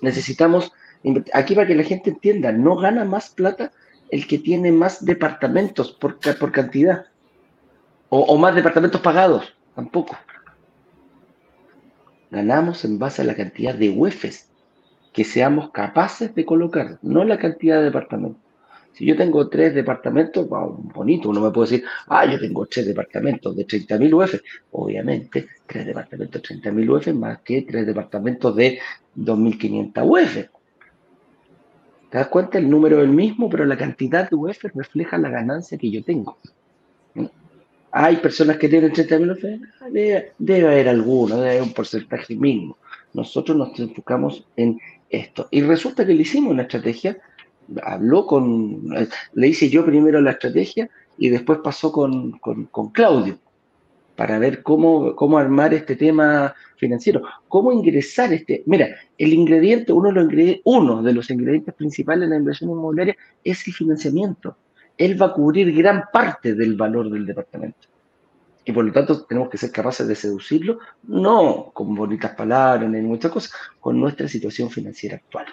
[0.00, 0.72] Necesitamos,
[1.32, 3.72] aquí para que la gente entienda, no gana más plata
[4.10, 7.06] el que tiene más departamentos por, por cantidad.
[8.10, 10.16] O, o más departamentos pagados, tampoco
[12.32, 14.48] ganamos en base a la cantidad de UEFs
[15.12, 18.40] que seamos capaces de colocar, no la cantidad de departamentos.
[18.94, 23.56] Si yo tengo tres departamentos, bonito, uno me puede decir, ah, yo tengo tres departamentos
[23.56, 24.40] de 30.000 UF.
[24.72, 28.78] Obviamente, tres departamentos de 30.000 UF más que tres departamentos de
[29.16, 30.34] 2.500 UF.
[32.10, 32.58] ¿Te das cuenta?
[32.58, 36.04] El número es el mismo, pero la cantidad de UF refleja la ganancia que yo
[36.04, 36.36] tengo.
[37.92, 42.78] Hay personas que tienen 30.000 UF, debe, debe haber alguno, debe haber un porcentaje mínimo.
[43.12, 45.46] Nosotros nos enfocamos en esto.
[45.50, 47.18] Y resulta que le hicimos una estrategia,
[47.82, 48.82] habló con,
[49.34, 52.40] le hice yo primero la estrategia y después pasó con,
[52.92, 53.38] Claudio
[54.16, 58.62] para ver cómo, cómo armar este tema financiero, cómo ingresar este.
[58.66, 62.70] Mira, el ingrediente, uno de los ingredientes, uno de los ingredientes principales en la inversión
[62.70, 64.56] inmobiliaria es el financiamiento
[65.04, 67.88] él va a cubrir gran parte del valor del departamento.
[68.64, 73.00] Y por lo tanto tenemos que ser capaces de seducirlo, no con bonitas palabras ni
[73.00, 75.46] muchas cosas, con nuestra situación financiera actual.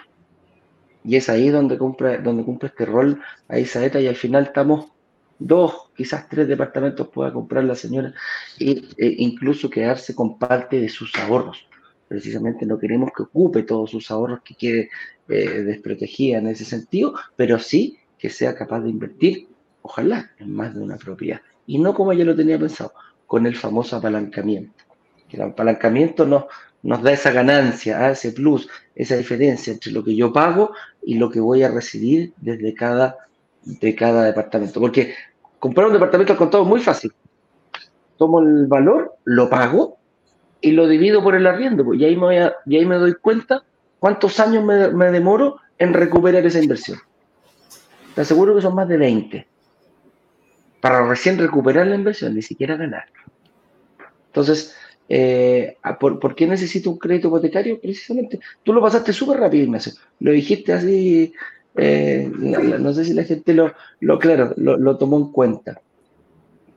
[1.02, 4.92] Y es ahí donde cumple, donde cumple este rol ahí Saeta y al final estamos
[5.40, 8.14] dos, quizás tres departamentos pueda comprar la señora
[8.60, 11.66] e, incluso quedarse con parte de sus ahorros.
[12.06, 14.90] Precisamente no queremos que ocupe todos sus ahorros, que quede
[15.28, 19.48] eh, desprotegida en ese sentido, pero sí que sea capaz de invertir,
[19.82, 21.40] ojalá, en más de una propiedad.
[21.66, 22.92] Y no como ella lo tenía pensado,
[23.26, 24.84] con el famoso apalancamiento.
[25.28, 26.44] Que el apalancamiento nos,
[26.82, 28.10] nos da esa ganancia, ¿ah?
[28.10, 32.34] ese plus, esa diferencia entre lo que yo pago y lo que voy a recibir
[32.36, 33.16] desde cada,
[33.62, 34.80] de cada departamento.
[34.80, 35.14] Porque
[35.58, 37.12] comprar un departamento al contado es muy fácil.
[38.18, 39.96] Tomo el valor, lo pago
[40.60, 41.86] y lo divido por el arriendo.
[41.86, 43.62] Pues, y, ahí me y ahí me doy cuenta
[43.98, 46.98] cuántos años me demoro en recuperar esa inversión.
[48.14, 49.46] Te aseguro que son más de 20.
[50.80, 53.04] Para recién recuperar la inversión, ni siquiera ganar.
[54.26, 54.74] Entonces,
[55.08, 57.80] eh, ¿por, qué necesito un crédito hipotecario?
[57.80, 59.92] Precisamente, tú lo pasaste súper rápido, Ignacio.
[60.20, 61.34] Lo dijiste así,
[61.76, 65.80] eh, no, sé si la gente lo, lo claro, lo, tomó en cuenta.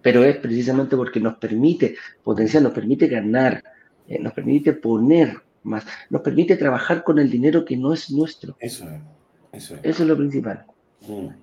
[0.01, 3.63] Pero es precisamente porque nos permite potenciar, nos permite ganar,
[4.07, 8.57] eh, nos permite poner más, nos permite trabajar con el dinero que no es nuestro.
[8.59, 8.85] Eso,
[9.51, 10.65] eso, eso es lo principal.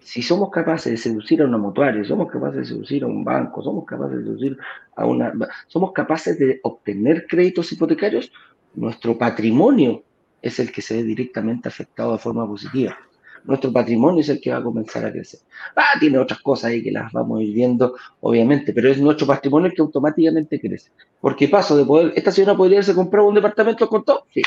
[0.00, 3.62] Si somos capaces de seducir a una mutuaria, somos capaces de seducir a un banco,
[3.62, 4.58] somos capaces de seducir
[4.96, 5.32] a una...
[5.66, 8.32] Somos capaces de obtener créditos hipotecarios,
[8.74, 10.02] nuestro patrimonio
[10.40, 12.96] es el que se ve directamente afectado de forma positiva.
[13.44, 15.40] Nuestro patrimonio es el que va a comenzar a crecer.
[15.76, 19.26] Ah, tiene otras cosas ahí que las vamos a ir viendo, obviamente, pero es nuestro
[19.26, 20.90] patrimonio el que automáticamente crece.
[21.20, 24.42] Porque paso de poder, esta señora podría haberse comprado un departamento con todo, sí,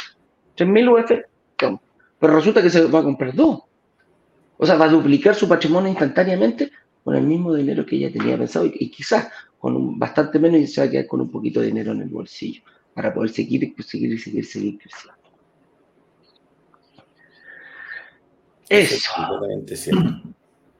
[0.57, 1.81] 3.000 UF,
[2.19, 3.63] pero resulta que se va a comprar dos
[4.57, 6.71] o sea, va a duplicar su patrimonio instantáneamente
[7.03, 9.27] con el mismo dinero que ella tenía pensado y, quizás
[9.59, 12.09] con bastante menos y se va a quedar con un poquito de dinero en el
[12.09, 12.61] bolsillo
[12.93, 15.23] para poder seguir, seguir, seguir, seguir creciendo.
[18.69, 19.11] Eso.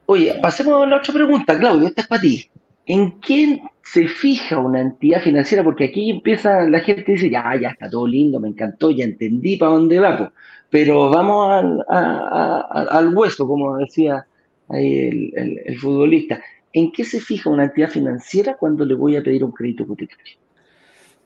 [0.06, 2.50] Oye, pasemos a la otra pregunta, Claudio, esta es para ti.
[2.86, 5.64] ¿En quién se fija una entidad financiera?
[5.64, 9.56] Porque aquí empieza la gente dice, ya, ya está todo lindo, me encantó, ya entendí
[9.56, 10.32] para dónde va.
[10.74, 14.26] Pero vamos al, hueso, como decía
[14.68, 16.42] ahí el, futbolista.
[16.72, 20.34] ¿En qué se fija una entidad financiera cuando le voy a pedir un crédito hipotecario?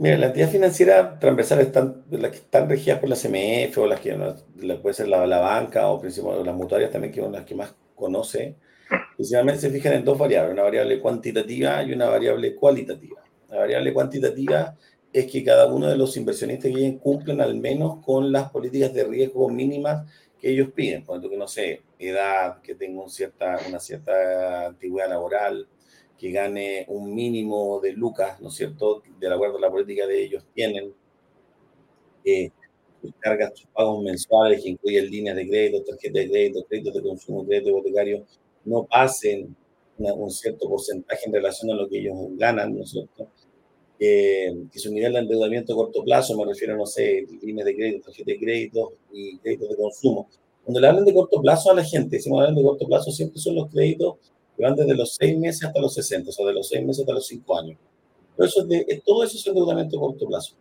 [0.01, 4.01] Mira, la entidad financiera transversal están, las que están regidas por la CMF o las
[4.01, 4.15] que
[4.83, 8.55] puede ser la, banca o principalmente las mutuarias también, que son las que más conoce,
[9.17, 13.23] principalmente se fijan en dos variables, una variable cuantitativa y una variable cualitativa.
[13.49, 14.77] La variable cuantitativa
[15.13, 19.05] es que cada uno de los inversionistas que cumplen al menos con las políticas de
[19.05, 20.07] riesgo mínimas
[20.41, 21.05] que ellos piden.
[21.05, 25.67] Por ejemplo, que no sé, edad, que tenga un cierta, una cierta antigüedad laboral,
[26.19, 30.25] que gane un mínimo de lucas, ¿no es cierto?, de acuerdo a la política de
[30.25, 30.93] ellos tienen,
[32.25, 32.53] que
[33.21, 37.47] cargan sus pagos mensuales, que incluyen líneas de crédito, tarjetas de crédito, créditos de consumo,
[37.47, 38.27] crédito hipotecario,
[38.65, 39.57] no pasen
[39.99, 43.31] un cierto porcentaje en relación a lo que ellos ganan, ¿no es cierto?
[43.99, 48.05] Que su nivel de endeudamiento a corto plazo, me refiero, no sé, líneas de crédito,
[48.05, 50.29] tarjetas de crédito y créditos de consumo.
[50.65, 53.11] Cuando le hablan de corto plazo a la gente, si me hablan de corto plazo,
[53.11, 54.17] siempre son los créditos
[54.57, 57.01] que van desde los 6 meses hasta los 60, o sea, de los 6 meses
[57.01, 57.79] hasta los 5 años.
[58.37, 60.55] Pero eso de, todo eso es endeudamiento a corto plazo.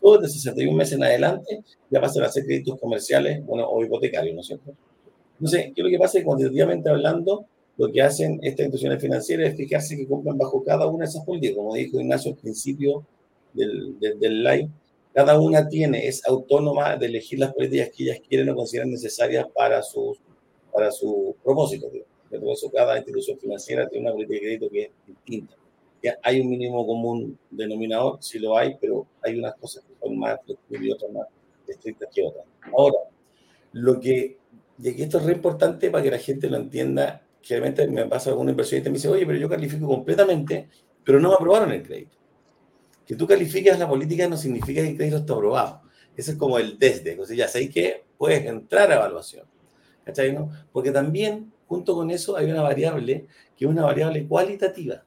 [0.00, 4.34] Todo desde 61 meses en adelante ya pasan a ser créditos comerciales bueno, o hipotecarios,
[4.34, 4.72] ¿no es cierto?
[5.34, 6.18] Entonces, ¿qué es lo que pasa?
[6.18, 7.46] Es que cuantitativamente hablando,
[7.78, 11.24] lo que hacen estas instituciones financieras es fijarse que cumplan bajo cada una de esas
[11.24, 11.56] políticas.
[11.56, 13.06] Como dijo Ignacio al principio
[13.54, 14.68] del, del, live,
[15.14, 19.46] cada una tiene, es autónoma de elegir las políticas que ellas quieren o consideran necesarias
[19.54, 20.18] para sus
[20.72, 21.88] para su propósito.
[22.28, 25.54] Por eso cada institución financiera tiene una política de crédito que es distinta.
[26.02, 30.18] Ya hay un mínimo común denominador, sí lo hay, pero hay unas cosas que son
[30.18, 30.38] más
[30.68, 31.26] y otras más
[31.66, 32.44] estrictas que otras.
[32.76, 32.98] Ahora,
[33.72, 34.36] lo que,
[34.78, 38.30] y aquí esto es re importante para que la gente lo entienda generalmente me pasa
[38.30, 40.68] algún inversionista y me dice, oye, pero yo califico completamente,
[41.04, 42.16] pero no me aprobaron el crédito.
[43.06, 45.82] Que tú calificas la política no significa que el crédito está aprobado.
[46.16, 49.46] Ese es como el test de, o sea, ya sé que puedes entrar a evaluación.
[50.04, 50.32] ¿Cachai?
[50.32, 50.50] No?
[50.72, 55.04] Porque también, junto con eso, hay una variable que es una variable cualitativa,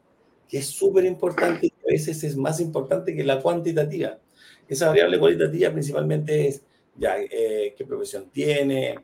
[0.48, 4.20] que es súper importante y a veces es más importante que la cuantitativa.
[4.68, 6.64] Esa variable cualitativa principalmente es
[6.96, 8.96] ya, eh, qué profesión tiene,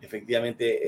[0.00, 0.80] efectivamente,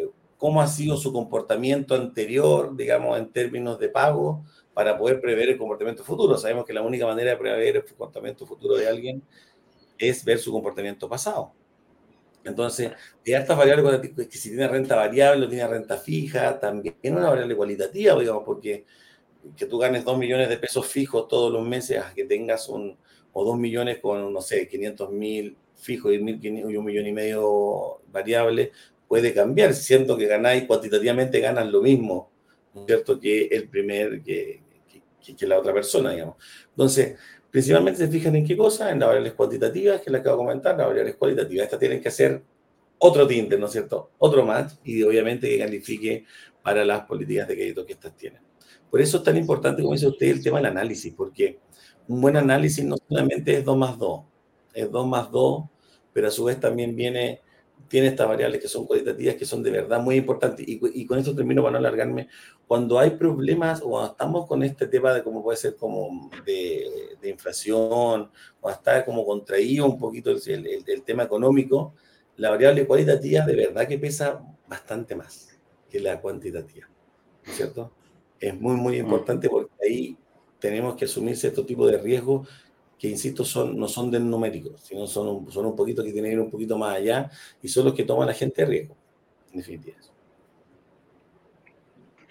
[0.00, 0.08] eh,
[0.42, 5.56] cómo ha sido su comportamiento anterior, digamos, en términos de pago, para poder prever el
[5.56, 6.36] comportamiento futuro.
[6.36, 9.22] Sabemos que la única manera de prever el comportamiento futuro de alguien
[9.96, 11.52] es ver su comportamiento pasado.
[12.42, 12.90] Entonces,
[13.24, 17.28] hay estas variables que si tiene renta variable o tiene renta fija, también es una
[17.28, 18.84] variable cualitativa, digamos, porque
[19.56, 22.98] que tú ganes 2 millones de pesos fijos todos los meses que tengas un,
[23.32, 28.00] o 2 millones con, no sé, 500 mil fijos y, y un millón y medio
[28.10, 28.72] variable,
[29.12, 32.30] puede cambiar, siendo que ganáis cuantitativamente ganan lo mismo,
[32.86, 34.62] cierto?, que el primer, que,
[35.36, 36.36] que, la otra persona, digamos.
[36.70, 37.18] Entonces,
[37.50, 40.78] principalmente se fijan en qué cosa, en las variables cuantitativas, que les acabo de comentar,
[40.78, 41.64] las variables cualitativas.
[41.64, 42.42] Estas tienen que hacer
[42.96, 44.12] otro tinte, ¿no es cierto?
[44.16, 46.24] Otro match y obviamente que califique
[46.62, 48.40] para las políticas de crédito que estas tienen.
[48.90, 51.58] Por eso es tan importante, como dice usted, el tema del análisis, porque
[52.08, 54.20] un buen análisis no solamente es 2 más 2,
[54.72, 55.64] es 2 más 2,
[56.14, 57.42] pero a su vez también viene
[57.92, 60.64] tiene estas variables que son cualitativas, que son de verdad muy importantes.
[60.66, 62.26] Y, con esto termino para no alargarme.
[62.66, 67.18] Cuando hay problemas o cuando estamos con este tema de cómo puede ser como de,
[67.22, 68.30] inflación,
[68.62, 71.92] o está como contraído un poquito el, tema económico,
[72.38, 75.54] la variable cualitativa de verdad que pesa bastante más
[75.90, 76.88] que la cuantitativa.
[77.44, 77.92] ¿No es cierto?
[78.40, 79.04] Es muy, muy mm.
[79.04, 80.16] importante porque ahí
[80.58, 82.46] tenemos que asumir cierto tipo de riesgo
[83.02, 86.30] que insisto, son, no son del numérico, sino son un, son un poquito que tienen
[86.30, 87.28] que ir un poquito más allá
[87.60, 88.96] y son los que toman la gente de riesgo,
[89.50, 89.96] en definitiva.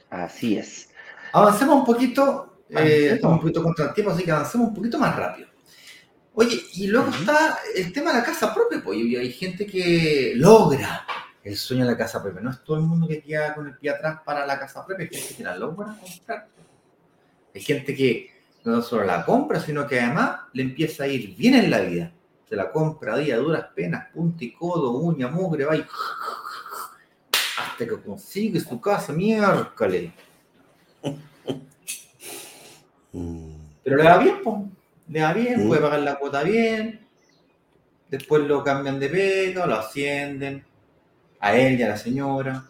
[0.10, 0.90] Así es.
[1.34, 4.98] Avancemos un poquito, eh, estamos un poquito contra el tiempo, así que avancemos un poquito
[4.98, 5.50] más rápido.
[6.36, 11.06] Oye, y luego está el tema de la casa propia, pues hay gente que logra
[11.44, 12.40] el sueño de la casa propia.
[12.40, 15.06] No es todo el mundo que queda con el pie atrás para la casa propia,
[15.12, 16.48] hay gente que la logra comprar.
[17.54, 21.56] Hay gente que no solo la compra, sino que además le empieza a ir bien
[21.56, 22.12] en la vida.
[22.48, 25.86] Se la compra día, duras penas, punta y codo, uña, mugre, va y
[27.58, 30.12] hasta que consigue su casa, miércoles.
[33.84, 34.42] Pero le va bien,
[35.08, 37.06] le va bien, puede pagar la cuota bien,
[38.10, 40.64] después lo cambian de pega, lo ascienden,
[41.40, 42.66] a él y a la señora.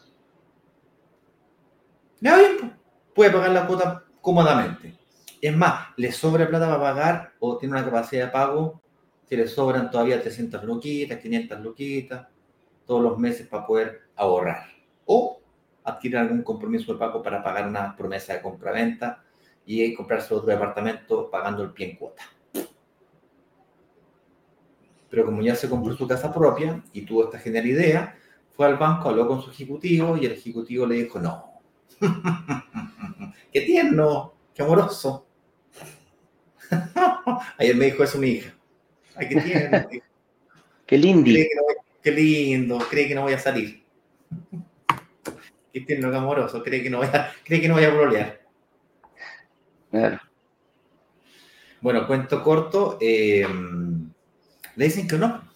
[2.21, 2.77] Le va bien,
[3.13, 5.00] puede pagar la cuota cómodamente.
[5.41, 8.79] Es más, le sobra plata para pagar o tiene una capacidad de pago
[9.27, 12.27] que le sobran todavía 300 luquitas, 500 luquitas,
[12.85, 14.67] todos los meses para poder ahorrar.
[15.05, 15.41] O
[15.83, 19.23] adquirir algún compromiso de pago para pagar una promesa de compra-venta
[19.65, 22.23] y comprarse otro departamento pagando el pie en cuota.
[25.09, 28.15] Pero como ya se compró su casa propia y tuvo esta genial idea,
[28.55, 31.61] fue al banco, habló con su ejecutivo y el ejecutivo le dijo, no,
[33.51, 35.25] qué tierno, qué amoroso.
[37.57, 38.53] Ayer me dijo eso mi hija.
[39.15, 39.89] Ay, qué tierno.
[40.85, 41.31] qué lindo.
[42.01, 43.83] qué lindo, cree que no voy a salir.
[45.73, 48.41] Qué tierno, amoroso, cree que no voy a, cree que no voy a brolear.
[49.89, 50.19] Claro.
[51.81, 52.97] Bueno, cuento corto.
[53.01, 53.45] Eh,
[54.75, 55.51] le dicen que no.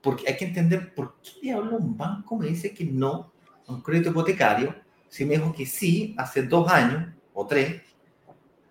[0.00, 3.32] porque hay que entender por qué diablo un banco me dice que no
[3.66, 4.72] a un crédito hipotecario
[5.08, 7.82] si me dijo que sí hace dos años o tres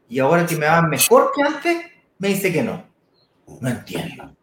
[0.07, 1.85] y ahora que me va mejor que antes,
[2.19, 2.85] me dice que no.
[3.59, 4.35] No entiendo.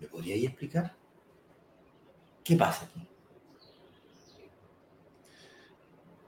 [0.00, 0.92] ¿Me podríais explicar?
[2.42, 3.08] ¿Qué pasa aquí?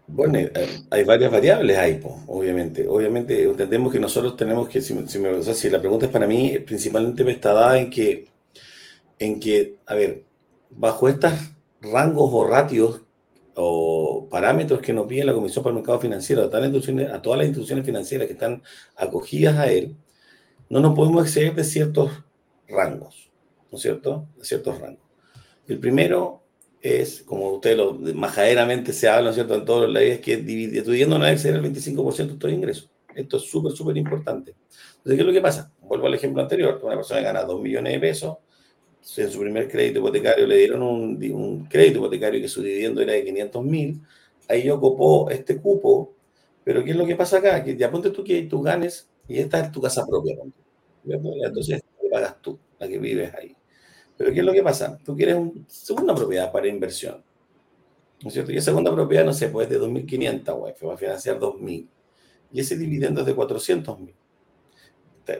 [0.08, 0.50] Bueno, eh,
[0.90, 2.86] hay varias variables ahí, obviamente.
[2.86, 7.32] Obviamente entendemos que nosotros tenemos que, si, si la pregunta es para mí, principalmente me
[7.32, 8.28] está dada en que,
[9.18, 10.24] en que, a ver,
[10.70, 11.32] bajo estos
[11.80, 13.02] rangos o ratios
[13.56, 17.46] o parámetros que nos pide la Comisión para el Mercado Financiero a, a todas las
[17.46, 18.62] instituciones financieras que están
[18.96, 19.96] acogidas a él,
[20.68, 22.10] no nos podemos exceder de ciertos
[22.68, 23.30] rangos,
[23.70, 24.26] ¿no es cierto?
[24.36, 25.02] De ciertos rangos.
[25.66, 26.42] El primero
[26.82, 30.36] es, como usted lo majaderamente se habla, ¿no es cierto?, en todos los leyes, que
[30.36, 32.90] dividiendo no debe exceder el 25% de tus ingresos.
[33.14, 34.54] Esto es súper, súper importante.
[34.98, 35.72] Entonces, ¿qué es lo que pasa?
[35.80, 36.78] Vuelvo al ejemplo anterior.
[36.82, 38.36] Una persona gana 2 millones de pesos,
[39.16, 43.24] en su primer crédito hipotecario le dieron un, crédito hipotecario que su dividendo era de
[43.24, 44.02] 500 mil,
[44.48, 46.14] ahí ocupó este cupo,
[46.64, 47.62] pero ¿qué es lo que pasa acá?
[47.62, 50.36] Que ya ponte tú que tú ganes y esta es tu casa propia.
[51.04, 53.54] Entonces, pagas tú, la que vives ahí.
[54.16, 54.98] Pero ¿qué es lo que pasa?
[55.04, 57.22] Tú quieres una segunda propiedad para inversión.
[58.22, 58.50] ¿No es cierto?
[58.50, 61.86] Y esa segunda propiedad, no sé, pues es de 2.500 UF, va a financiar 2.000.
[62.52, 64.14] Y ese dividendo es de 400.000.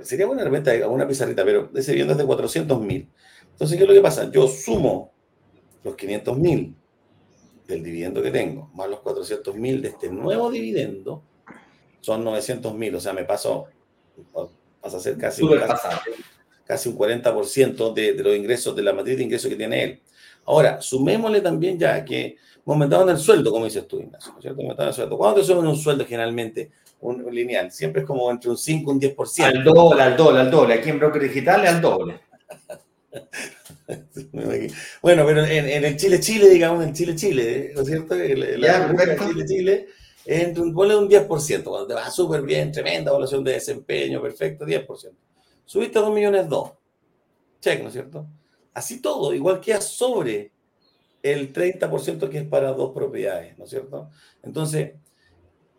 [0.03, 3.09] Sería buena renta una pizarrita, pero ese dividendo es de 400.000.
[3.57, 4.31] Entonces, ¿qué es lo que pasa?
[4.31, 5.13] Yo sumo
[5.83, 6.75] los 500.000
[7.67, 11.23] del dividendo que tengo, más los 400.000 de este nuevo dividendo,
[12.01, 12.97] son 900.000.
[12.97, 13.67] O sea, me paso,
[14.81, 15.43] pasa a ser casi
[16.67, 20.03] casi un 40% de, de, los ingresos, de la matriz de ingresos que tiene él.
[20.45, 22.37] Ahora, sumémosle también ya que
[22.67, 24.83] en el sueldo, como dices tú, Ignacio, ¿no es cierto?
[24.83, 25.17] el sueldo.
[25.17, 26.73] ¿Cuándo te suben un sueldo generalmente?
[27.01, 29.45] Un, lineal, siempre es como entre un 5 y un 10%.
[29.45, 30.75] Al doble, al doble, al doble.
[30.75, 32.21] Aquí en Broker Digital es al doble.
[35.03, 38.15] bueno, pero en, el Chile-Chile, digamos, en Chile-Chile, ¿no es cierto?
[38.15, 38.93] El, ya,
[39.29, 39.87] Chile-Chile,
[40.25, 41.29] entre un, ponle un 10%,
[41.65, 45.13] cuando te va súper bien, tremenda evaluación de desempeño, perfecto, 10%.
[45.65, 46.71] Subiste a 2 millones 2.
[47.61, 48.27] Check, ¿no es cierto?
[48.75, 50.53] Así todo, igual queda sobre
[51.23, 54.11] el 30% que es para dos propiedades, ¿no es cierto?
[54.43, 54.93] Entonces,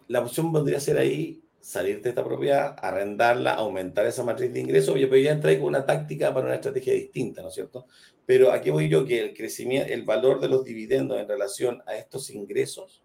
[0.08, 4.96] la opción podría ser ahí salir de esta propiedad, arrendarla, aumentar esa matriz de ingresos.
[4.96, 7.88] Pero ya entré con una táctica para una estrategia distinta, ¿no es cierto?
[8.26, 11.96] Pero aquí voy yo que el crecimiento, el valor de los dividendos en relación a
[11.96, 13.04] estos ingresos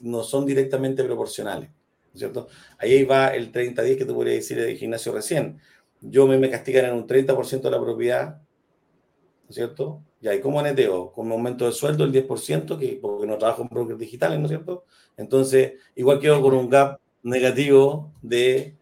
[0.00, 2.48] no son directamente proporcionales, ¿no es cierto?
[2.78, 5.60] Ahí va el 30-10 que te podría decir el gimnasio recién
[6.00, 10.02] yo me, me castigan en un 30% de la propiedad, ¿no es cierto?
[10.20, 11.12] ¿y cómo neteo?
[11.12, 14.46] Con un aumento de sueldo el 10%, que, porque no trabajo en brokers digitales, ¿no
[14.46, 14.84] es cierto?
[15.16, 18.76] Entonces, igual quedo con un gap negativo de,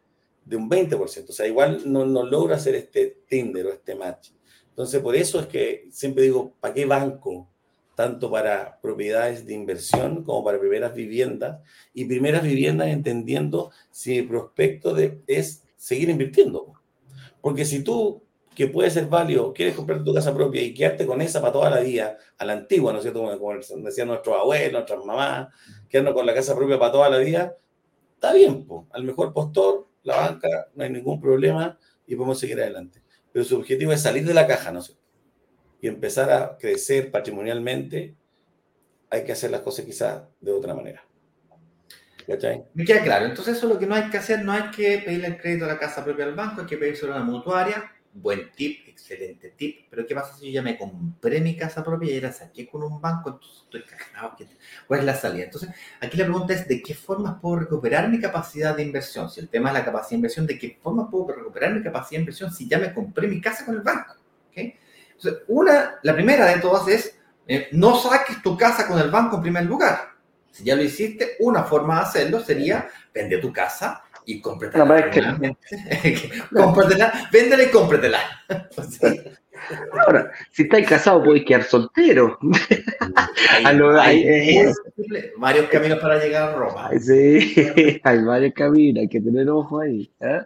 [0.45, 1.29] de un 20%.
[1.29, 4.31] O sea, igual no, no logra hacer este Tinder o este match.
[4.71, 7.49] Entonces, por eso es que siempre digo, ¿para qué banco?
[7.97, 11.61] Tanto para propiedades de inversión como para primeras viviendas.
[11.93, 16.75] Y primeras viviendas entendiendo si el prospecto de, es seguir invirtiendo.
[17.41, 18.23] Porque si tú,
[18.55, 21.71] que puede ser válido, quieres comprar tu casa propia y quedarte con esa para toda
[21.71, 23.21] la vida, a la antigua, ¿no es cierto?
[23.21, 25.49] Como decían nuestros abuelos, nuestras mamás,
[25.89, 27.57] quedarnos con la casa propia para toda la vida,
[28.19, 33.01] está bien, al mejor postor, la banca, no hay ningún problema y podemos seguir adelante.
[33.33, 35.05] Pero su objetivo es salir de la caja, ¿no es cierto?
[35.81, 38.17] Y empezar a crecer patrimonialmente,
[39.09, 41.05] hay que hacer las cosas quizás de otra manera.
[42.75, 43.27] Me queda claro.
[43.27, 45.69] Entonces, eso lo que no hay que hacer, no hay que pedirle el crédito a
[45.69, 47.91] la casa propia al banco, hay que pedírselo a una mutuaria.
[48.13, 49.87] Buen tip, excelente tip.
[49.91, 52.83] Pero ¿qué pasa si yo ya me compré mi casa propia y la saqué con
[52.83, 53.31] un banco?
[53.31, 54.37] Entonces estoy cagado.
[54.87, 55.45] ¿Cuál es la salida?
[55.45, 59.31] Entonces, aquí la pregunta es: ¿de qué formas puedo recuperar mi capacidad de inversión?
[59.31, 62.19] Si el tema es la capacidad de inversión, ¿de qué formas puedo recuperar mi capacidad
[62.19, 64.17] de inversión si ya me compré mi casa con el banco?
[64.55, 69.37] Entonces, una, la primera de todas es: eh, no saques tu casa con el banco
[69.37, 70.17] en primer lugar.
[70.51, 74.85] Si ya lo hiciste, una forma de hacerlo sería vende tu casa y cómpratela.
[76.51, 78.21] No, cómpratela, véndela y cómpratela.
[80.07, 82.39] Ahora, si estáis casado, podéis quedar soltero.
[83.65, 84.67] Hay,
[85.39, 86.91] varios caminos para llegar a Roma.
[87.01, 90.13] Sí, hay varios caminos, hay que tener ojo ahí.
[90.21, 90.43] ¿eh?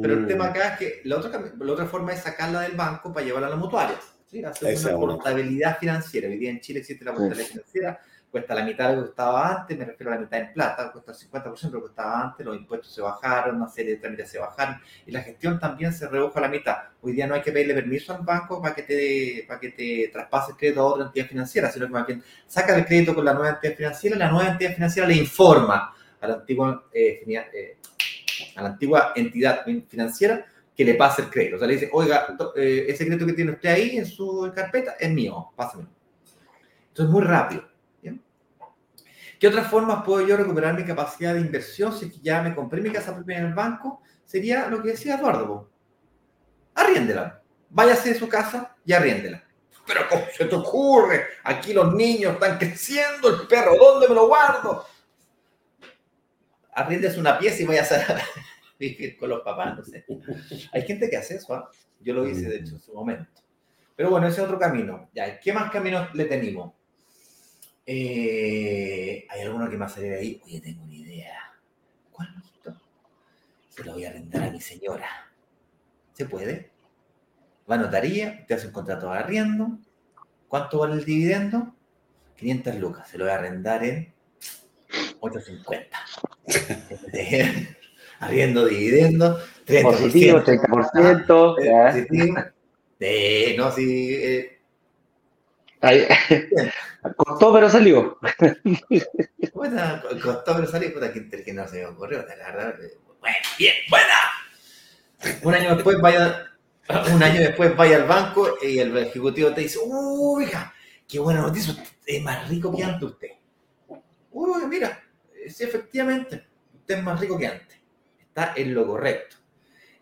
[0.00, 3.12] Pero el tema acá es que la otra, la otra forma es sacarla del banco
[3.12, 3.96] para llevarla a la mutuaria.
[4.30, 4.42] ¿sí?
[4.44, 6.28] Hacer una portabilidad financiera.
[6.28, 8.00] Hoy día en Chile existe la portabilidad financiera
[8.30, 10.92] cuesta la mitad de lo que costaba antes, me refiero a la mitad en plata,
[10.92, 14.00] cuesta el 50% de lo que costaba antes, los impuestos se bajaron, una serie de
[14.00, 14.76] trámites se bajaron
[15.06, 16.76] y la gestión también se redujo a la mitad.
[17.00, 20.10] Hoy día no hay que pedirle permiso al banco para que te, para que te
[20.12, 23.24] traspase el crédito a otra entidad financiera, sino que más bien saca el crédito con
[23.24, 27.22] la nueva entidad financiera y la nueva entidad financiera le informa a la antigua, eh,
[27.26, 27.76] eh,
[28.56, 30.44] a la antigua entidad financiera
[30.76, 31.56] que le pase el crédito.
[31.56, 34.96] O sea, le dice, oiga, eh, ese crédito que tiene usted ahí en su carpeta
[34.98, 35.86] es mío, pásame.
[36.88, 37.67] Entonces, muy rápido.
[39.38, 42.90] ¿Qué otras formas puedo yo recuperar mi capacidad de inversión si ya me compré mi
[42.90, 44.02] casa propia en el banco?
[44.24, 45.70] Sería lo que decía Eduardo.
[46.74, 47.40] Arriéndela.
[47.70, 49.44] Váyase de su casa y arriéndela.
[49.86, 51.26] pero ¿cómo se te ocurre?
[51.44, 54.84] Aquí los niños están creciendo, el perro, ¿dónde me lo guardo?
[56.72, 58.20] Arriendes una pieza y vayas a
[58.78, 60.04] vivir con los papás, no sé.
[60.72, 61.70] Hay gente que hace eso, ¿ah?
[62.00, 63.42] yo lo hice de hecho en su momento.
[63.96, 65.10] Pero bueno, ese es otro camino.
[65.42, 66.72] ¿qué más caminos le tenemos?
[67.90, 70.42] Eh, ¿Hay alguno que sale de ahí?
[70.44, 71.54] Oye, tengo una idea.
[72.12, 72.28] ¿Cuál,
[73.70, 75.08] Se lo voy a arrendar a mi señora.
[76.12, 76.70] ¿Se puede?
[77.70, 79.78] Va a notaría, te hace un contrato de arriendo.
[80.48, 81.74] ¿Cuánto vale el dividendo?
[82.36, 83.08] 500 lucas.
[83.08, 84.12] Se lo voy a arrendar en
[85.20, 85.98] 850.
[88.20, 89.40] Arriendo dividendo.
[89.66, 89.82] 30%.
[89.82, 91.54] Positivo, 30%.
[91.62, 92.44] Eh, positivo.
[93.00, 94.14] Eh, no, sí.
[94.14, 94.58] Eh.
[97.16, 98.18] Costó, pero salió.
[99.54, 100.92] Bueno, costó, pero salió.
[100.94, 102.24] Puta, que no se me ocurrió.
[102.26, 102.74] La verdad.
[103.20, 105.38] Bueno, bien, buena.
[105.42, 106.48] Un año después vaya
[107.12, 110.72] un año después vaya al banco y el ejecutivo te dice, uy, hija,
[111.06, 111.74] qué buena noticia,
[112.06, 113.28] es más rico que antes usted.
[114.30, 115.02] Uy, mira,
[115.48, 117.78] sí, efectivamente, usted es más rico que antes.
[118.18, 119.36] Está en lo correcto.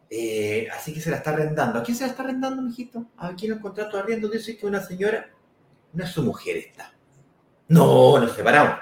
[0.08, 1.80] Eh, así que se la está arrendando.
[1.80, 3.06] ¿A quién se la está arrendando, mijito?
[3.16, 5.30] ¿A quién el contrato de arriendo dice que una señora,
[5.92, 6.92] no es su mujer esta.
[7.68, 8.78] No, nos separamos.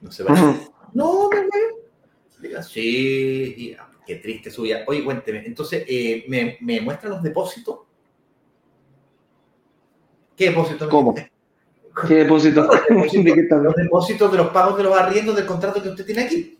[0.00, 0.70] Nos separamos.
[0.92, 3.76] No, me Diga, sí,
[4.06, 4.84] Qué triste suya.
[4.86, 7.80] Oye, cuénteme, entonces, eh, ¿me, ¿me muestra los depósitos?
[10.36, 10.88] ¿Qué depósitos?
[10.88, 11.14] ¿Cómo?
[11.14, 12.68] ¿Qué depósitos?
[12.88, 16.58] los depósitos de los pagos de los arriendos del contrato que usted tiene aquí.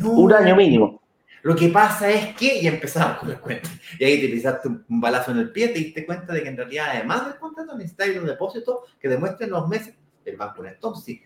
[0.00, 1.00] un año mínimo.
[1.44, 3.68] Lo que pasa es que, y empezamos con el cuento,
[3.98, 6.56] y ahí te pisaste un balazo en el pie, te diste cuenta de que en
[6.56, 9.94] realidad, además del contrato, necesitáis los depósitos que demuestren los meses.
[10.24, 11.18] El banco entonces,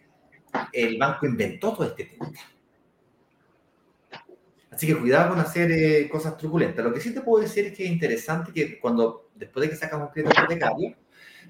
[0.73, 2.33] el banco inventó todo este tema.
[4.73, 6.85] Así que cuidado con hacer eh, cosas truculentas.
[6.85, 9.77] Lo que sí te puedo decir es que es interesante que cuando, después de que
[9.77, 10.97] sacas un crédito hipotecario,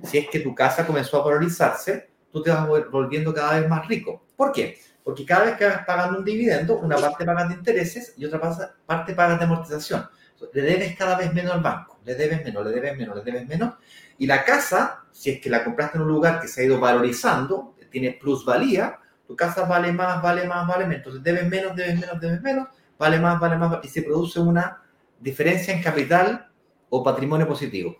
[0.04, 3.88] si es que tu casa comenzó a valorizarse, tú te vas volviendo cada vez más
[3.88, 4.26] rico.
[4.36, 4.76] ¿Por qué?
[5.08, 8.42] Porque cada vez que vas pagando un dividendo, una parte pagas de intereses y otra
[8.84, 10.06] parte pagas de amortización.
[10.52, 13.48] Le debes cada vez menos al banco, le debes menos, le debes menos, le debes
[13.48, 13.72] menos.
[14.18, 16.78] Y la casa, si es que la compraste en un lugar que se ha ido
[16.78, 20.98] valorizando, tiene plusvalía, tu casa vale más, vale más, vale menos.
[20.98, 24.82] Entonces debes menos, debes menos, debes menos vale más, vale más, y se produce una
[25.18, 26.50] diferencia en capital
[26.90, 27.96] o patrimonio positivo.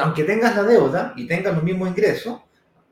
[0.00, 2.40] aunque tengas la deuda y tengas los mismos ingresos,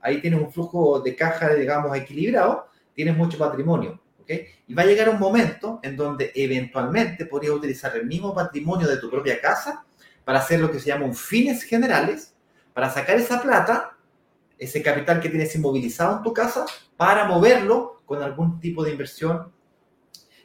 [0.01, 4.01] ahí tienes un flujo de caja, digamos, equilibrado, tienes mucho patrimonio.
[4.21, 4.47] ¿okay?
[4.67, 8.99] Y va a llegar un momento en donde eventualmente podrías utilizar el mismo patrimonio de
[8.99, 9.85] tu propia casa
[10.25, 12.35] para hacer lo que se llama un fines generales,
[12.73, 13.97] para sacar esa plata,
[14.59, 16.65] ese capital que tienes inmovilizado en tu casa,
[16.97, 19.53] para moverlo con algún tipo de inversión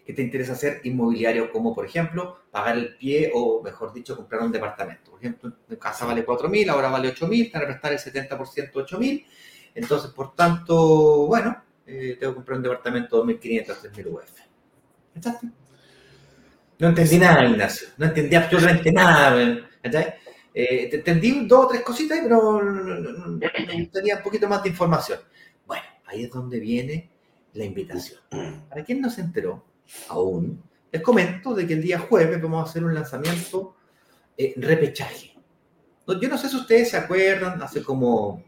[0.07, 4.41] que te interesa hacer inmobiliario, como por ejemplo pagar el pie o, mejor dicho, comprar
[4.41, 5.11] un departamento.
[5.11, 8.71] Por ejemplo, tu casa vale 4.000, ahora vale 8.000, te van a prestar el 70%
[8.71, 9.25] 8.000.
[9.75, 14.31] Entonces, por tanto, bueno, eh, tengo que comprar un departamento 2.500, 3.000 UF.
[15.15, 15.47] ¿Echaste?
[16.79, 17.87] No entendí nada, Ignacio.
[17.97, 19.41] No entendí absolutamente nada.
[20.53, 25.19] Eh, te entendí dos o tres cositas, pero me gustaría un poquito más de información.
[25.65, 27.09] Bueno, ahí es donde viene
[27.53, 28.19] la invitación.
[28.69, 29.65] ¿Para quién no se enteró?
[30.09, 30.61] aún,
[30.91, 33.75] les comento de que el día jueves vamos a hacer un lanzamiento
[34.37, 35.33] eh, repechaje.
[36.07, 38.43] Yo no sé si ustedes se acuerdan, hace como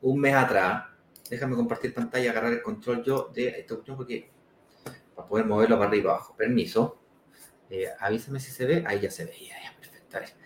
[0.00, 0.86] un mes atrás,
[1.32, 4.30] déjame compartir pantalla, agarrar el control yo de esta cuestión porque
[5.16, 6.36] para poder moverlo para arriba y abajo.
[6.36, 6.98] Permiso.
[7.70, 8.84] Eh, avísame si se ve.
[8.86, 10.36] Ahí ya se veía, ya, perfecto.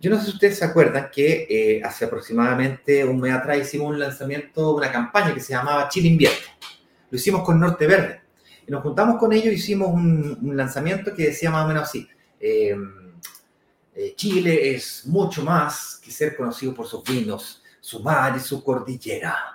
[0.00, 3.90] Yo no sé si ustedes se acuerdan que eh, hace aproximadamente un mes atrás hicimos
[3.90, 6.48] un lanzamiento, una campaña que se llamaba Chile Invierte.
[7.10, 8.20] Lo hicimos con Norte Verde.
[8.66, 12.08] Y nos juntamos con ellos, hicimos un, lanzamiento que decía más o menos así.
[12.40, 12.76] Eh,
[13.94, 18.64] eh, Chile es mucho más que ser conocido por sus vinos, su mar y su
[18.64, 19.53] cordillera.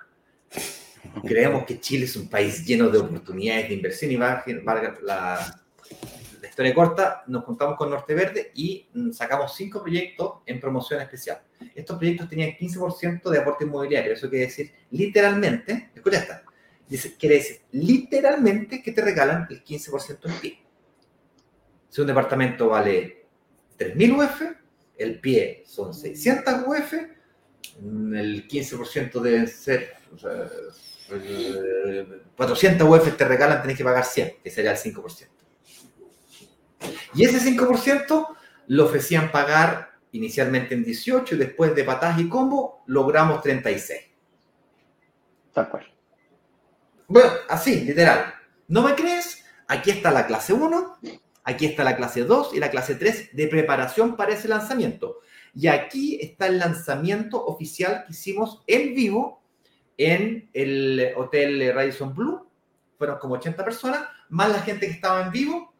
[1.26, 5.62] Creemos que Chile es un país lleno de oportunidades de inversión y valga la,
[6.47, 11.41] historia corta, nos juntamos con Norte Verde y mm, sacamos cinco proyectos en promoción especial.
[11.74, 16.43] Estos proyectos tenían 15% de aporte inmobiliario, eso quiere decir literalmente, escucha esta,
[17.18, 20.60] quiere decir literalmente que te regalan el 15% en pie.
[21.89, 23.26] Si un departamento vale
[23.78, 24.41] 3.000 UF,
[24.97, 29.99] el pie son 600 UF, el 15% deben ser
[32.36, 35.28] 400 UF te regalan, tenés que pagar 100, que sería el 5%.
[37.16, 38.28] Y ese 5%
[38.68, 44.01] lo ofrecían pagar inicialmente en 18 y después de pataje y combo logramos 36.
[45.53, 45.86] Tal cual.
[47.07, 48.34] Bueno, así, literal.
[48.68, 49.43] ¿No me crees?
[49.68, 50.99] Aquí está la clase 1,
[51.43, 55.20] aquí está la clase 2 y la clase 3 de preparación para ese lanzamiento.
[55.53, 59.39] Y aquí está el lanzamiento oficial que hicimos en vivo
[60.00, 62.47] en el Hotel Radisson Blue.
[62.97, 65.74] Fueron como 80 personas, más la gente que estaba en vivo.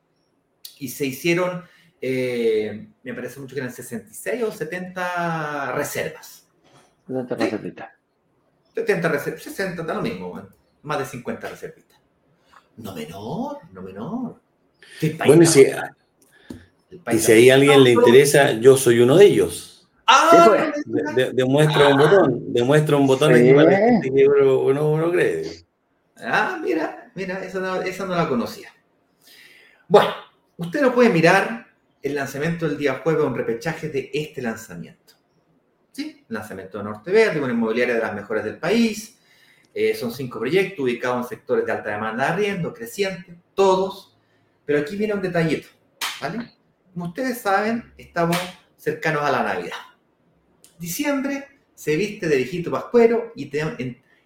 [0.78, 1.64] Y se hicieron,
[2.02, 6.48] eh, me parece mucho que eran 66 o 70 reservas.
[7.08, 7.90] 70 reservitas.
[8.76, 10.42] 70 reservas, 60, da lo mismo,
[10.84, 12.00] más de 50 reservitas.
[12.78, 14.42] No menor, no menor.
[15.26, 15.66] Bueno, si,
[17.12, 19.69] y si a alguien le interesa, yo soy uno de ellos.
[20.12, 20.72] Ah,
[21.34, 25.68] demuestra un botón, demuestra un botón aquí para que uno, uno, cree.
[26.18, 28.74] Ah, mira, mira, esa no, esa no la conocía.
[29.88, 30.10] Bueno,
[30.58, 31.68] usted lo puede mirar
[32.02, 35.14] el lanzamiento del día jueves, un repechaje de este lanzamiento.
[35.92, 36.26] ¿Sí?
[36.28, 39.20] Lanzamiento de Norte Verde, una inmobiliaria de las mejores del país.
[39.76, 44.18] Eh, son cinco proyectos ubicados en sectores de alta demanda de arriendo, creciente, todos.
[44.66, 45.68] Pero aquí viene un detallito,
[46.20, 46.52] ¿vale?
[46.94, 48.38] Como ustedes saben, estamos
[48.76, 49.89] cercanos a la Navidad.
[50.80, 53.52] Diciembre se viste de viejito pascuero y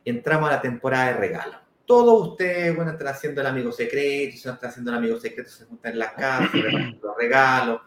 [0.06, 1.56] entramos a la temporada de regalo.
[1.86, 5.66] Todos ustedes, bueno, están haciendo el amigo secreto, se están haciendo el amigo secreto, se
[5.66, 6.52] juntan en las casas,
[7.02, 7.82] los regalos.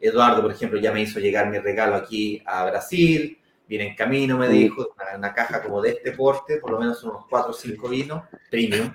[0.00, 3.38] Eduardo, por ejemplo, ya me hizo llegar mi regalo aquí a Brasil.
[3.68, 7.24] Viene en camino, me dijo, una, caja como de este porte, por lo menos unos
[7.28, 8.92] 4 o 5 vinos, premium.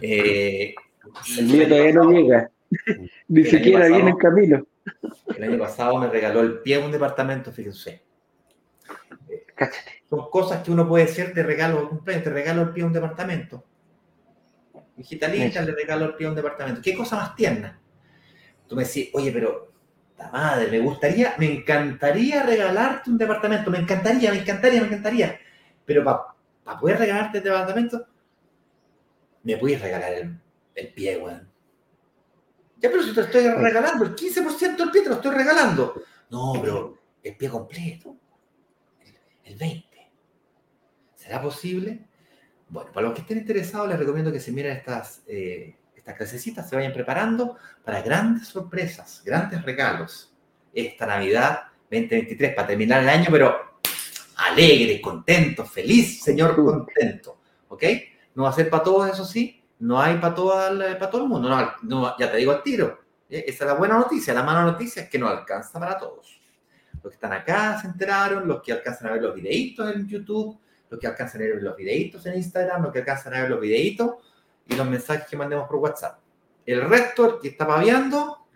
[0.00, 0.74] Eh,
[1.38, 2.50] el mío todavía no llega.
[3.28, 4.66] Ni siquiera viene en camino.
[5.36, 8.02] El año pasado me regaló el pie de un departamento, fíjense.
[10.08, 12.92] Son cosas que uno puede decir de regalo cumpleaños, te regalo el pie de un
[12.92, 13.64] departamento.
[14.96, 16.80] Digitalista le regalo el pie de un departamento.
[16.82, 17.80] ¿Qué cosa más tierna?
[18.66, 19.72] Tú me decís, oye, pero
[20.18, 25.38] la madre, me gustaría, me encantaría regalarte un departamento, me encantaría, me encantaría, me encantaría.
[25.84, 28.06] Pero para poder regalarte el departamento,
[29.42, 30.38] me puedes regalar el,
[30.74, 31.50] el pie, weón.
[32.78, 36.02] Ya, pero si te estoy regalando, el 15% del pie te lo estoy regalando.
[36.30, 38.16] No, pero el pie completo,
[39.44, 39.84] el 20%.
[41.14, 42.04] ¿Será posible?
[42.68, 46.68] Bueno, para los que estén interesados, les recomiendo que se miren estas, eh, estas clasecitas,
[46.68, 50.34] se vayan preparando para grandes sorpresas, grandes regalos.
[50.72, 53.78] Esta Navidad 2023, para terminar el año, pero
[54.36, 57.38] alegre, contento, feliz, señor contento.
[57.68, 57.84] ¿Ok?
[58.34, 61.28] No va a ser para todos, eso sí, no hay para todo, para todo el
[61.28, 61.48] mundo.
[61.82, 63.00] No, ya te digo al tiro.
[63.28, 63.44] ¿eh?
[63.46, 64.32] Esa es la buena noticia.
[64.32, 66.40] La mala noticia es que no alcanza para todos.
[67.02, 70.58] Los que están acá se enteraron, los que alcanzan a ver los videitos en YouTube,
[70.88, 73.60] los que alcanzan a ver los videitos en Instagram, los que alcanzan a ver los
[73.60, 74.14] videitos
[74.68, 76.18] y los mensajes que mandemos por WhatsApp.
[76.64, 78.46] El resto, el que está paviando,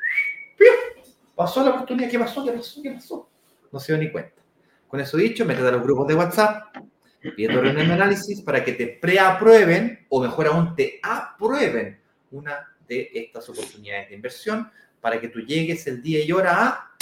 [1.35, 2.09] pasó la oportunidad.
[2.09, 2.45] ¿Qué pasó?
[2.45, 2.83] ¿Qué pasó?
[2.83, 3.29] ¿Qué pasó?
[3.73, 4.43] No se dio ni cuenta.
[4.87, 6.77] Con eso dicho, métete a los grupos de WhatsApp,
[7.21, 13.11] pidiendo reunión de análisis para que te preaprueben o mejor aún te aprueben una de
[13.13, 14.71] estas oportunidades de inversión
[15.01, 16.96] para que tú llegues el día y hora a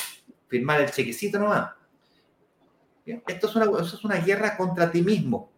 [0.55, 1.73] firmar el chequecito nomás.
[3.05, 5.51] Esto es una, esto es una guerra contra ti mismo.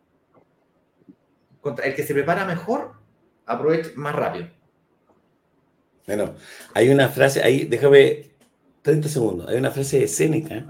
[1.61, 2.94] Contra el que se prepara mejor,
[3.44, 4.49] aprovecha más rápido.
[6.07, 6.34] Bueno,
[6.72, 8.30] hay una frase, ahí, déjame
[8.80, 10.64] 30 segundos, hay una frase de Séneca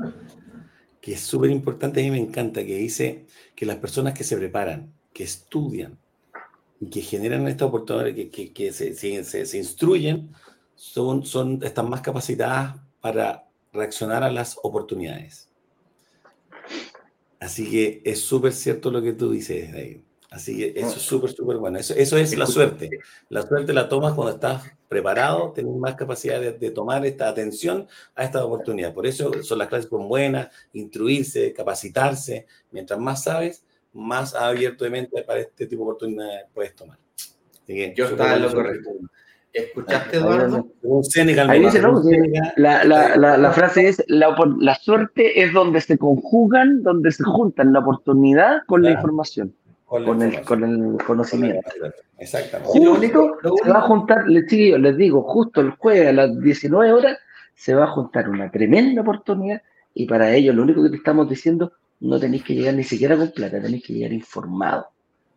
[1.00, 4.36] que es súper importante, a mí me encanta, que dice que las personas que se
[4.36, 5.96] preparan, que estudian
[6.80, 10.32] y que generan esta oportunidad, que, que, se, se, instruyen,
[10.74, 13.45] son, son, están más capacitadas para
[13.76, 15.48] reaccionar a las oportunidades.
[17.38, 20.00] Así que es súper cierto lo que tú dices, David.
[20.30, 21.78] Así que eso es súper, súper bueno.
[21.78, 22.90] Eso, eso es la suerte.
[23.28, 28.24] La suerte la tomas cuando estás preparado, tienes más capacidad de, tomar esta atención a
[28.24, 28.92] esta oportunidad.
[28.92, 32.46] Por eso son las clases con buenas, instruirse, capacitarse.
[32.70, 36.98] Mientras más sabes, más abierto de mente para este tipo de oportunidades puedes tomar.
[37.66, 38.90] Yo estaba en lo correcto.
[39.53, 40.66] ¿Escuchaste, Eduardo?
[41.49, 42.03] Ahí dice, no,
[42.57, 47.24] la, la, la, la, frase es, la, la, suerte es donde se conjugan, donde se
[47.24, 49.55] juntan la oportunidad con la información.
[49.86, 51.70] Con, el, con el conocimiento.
[52.18, 52.80] Exactamente.
[52.84, 56.40] lo único, se va a juntar, les digo, les digo, justo el jueves a las
[56.40, 57.18] 19 horas,
[57.55, 59.62] se va a juntar una tremenda oportunidad
[59.94, 63.16] y para ello lo único que te estamos diciendo, no tenéis que llegar ni siquiera
[63.16, 64.88] con plata, tenéis que llegar informado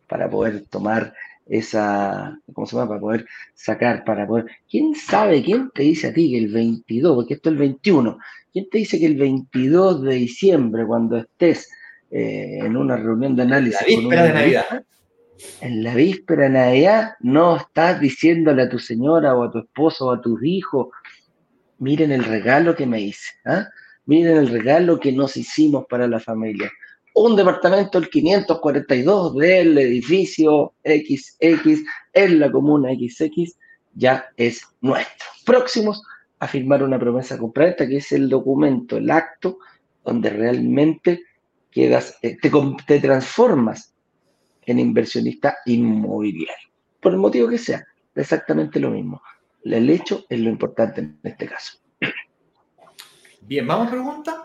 [0.06, 1.14] para poder tomar
[1.50, 2.88] esa, ¿cómo se llama?
[2.88, 7.16] Para poder sacar, para poder, ¿quién sabe quién te dice a ti que el 22,
[7.16, 8.18] porque esto es el 21,
[8.52, 11.68] quién te dice que el 22 de diciembre, cuando estés
[12.10, 13.80] eh, en una reunión de análisis.
[13.80, 14.84] La víspera de Navidad.
[15.60, 20.06] En la víspera de Navidad no estás diciéndole a tu señora o a tu esposo
[20.06, 20.88] o a tus hijos,
[21.78, 23.66] miren el regalo que me hice, ¿ah?
[24.06, 26.70] miren el regalo que nos hicimos para la familia.
[27.14, 31.82] Un departamento el 542 del edificio XX
[32.12, 33.56] en la comuna XX
[33.94, 35.26] ya es nuestro.
[35.44, 36.02] Próximos
[36.38, 39.58] a firmar una promesa compraventa, que es el documento, el acto
[40.04, 41.24] donde realmente
[41.70, 43.94] quedas, eh, te, transformas
[44.66, 46.68] en inversionista inmobiliario,
[47.00, 47.84] por el motivo que sea,
[48.14, 49.22] exactamente lo mismo.
[49.64, 51.78] El hecho es lo importante en este caso.
[53.42, 54.39] Bien, vamos a pregunta.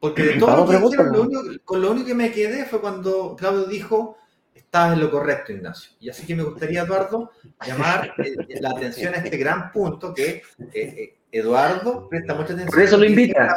[0.00, 2.80] Porque de todo lo que dijeron, lo único, con lo único que me quedé fue
[2.80, 4.16] cuando Claudio dijo,
[4.54, 5.92] estás en lo correcto, Ignacio.
[6.00, 7.32] Y así que me gustaría, Eduardo,
[7.66, 10.42] llamar eh, la atención a este gran punto que
[10.72, 12.68] eh, Eduardo presta mucha atención.
[12.70, 13.54] Por eso lo invita.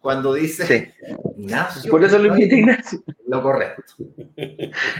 [0.00, 0.94] Cuando dice
[1.36, 1.90] Ignacio.
[1.90, 3.02] Por eso lo invita Ignacio.
[3.26, 3.94] Lo correcto.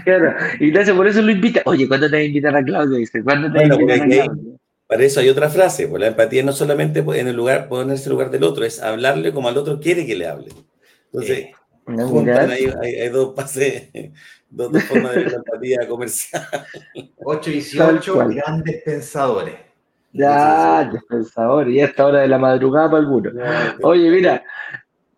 [0.04, 1.62] Claro, Ignacio, por eso lo invita.
[1.64, 2.96] Oye, ¿cuándo te va a invitar a Claudio?
[2.96, 4.58] Dice, ¿cuándo te va a invitar a Claudio?
[4.86, 8.06] Para eso hay otra frase, pues la empatía no solamente en el lugar, ponerse en
[8.08, 10.48] el lugar del otro, es hablarle como al otro quiere que le hable.
[11.12, 11.48] Entonces,
[11.86, 13.90] hay, dos pases,
[14.50, 16.46] dos, formas de empatía comercial.
[17.24, 19.56] 8 y 18, grandes pensadores.
[20.12, 23.32] Ya, pensadores, ya esta hora de la madrugada para algunos.
[23.82, 24.42] Oye, mira,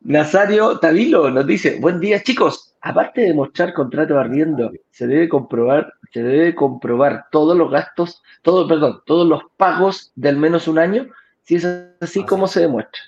[0.03, 5.93] Nazario Tavilo nos dice, buen día chicos, aparte de mostrar contrato arriendo, se debe comprobar,
[6.13, 10.79] se debe comprobar todos los gastos, todo, perdón, todos los pagos de al menos un
[10.79, 11.09] año,
[11.43, 11.67] si es
[12.01, 13.01] así, ¿cómo se demuestra?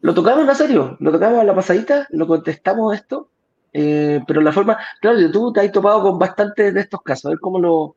[0.00, 3.30] Lo tocamos, Nazario, lo tocamos a la pasadita, lo contestamos esto,
[3.72, 7.28] eh, pero la forma, Claudio, tú te has topado con bastantes de estos casos, a
[7.30, 7.96] ver cómo, lo,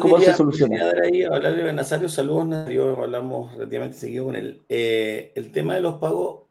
[0.00, 0.92] cómo, se soluciona.
[1.02, 4.62] Ahí, hablarle a Nazario, saludos, Nazario, hablamos relativamente seguido con él.
[4.68, 6.44] Eh, el tema de los pagos,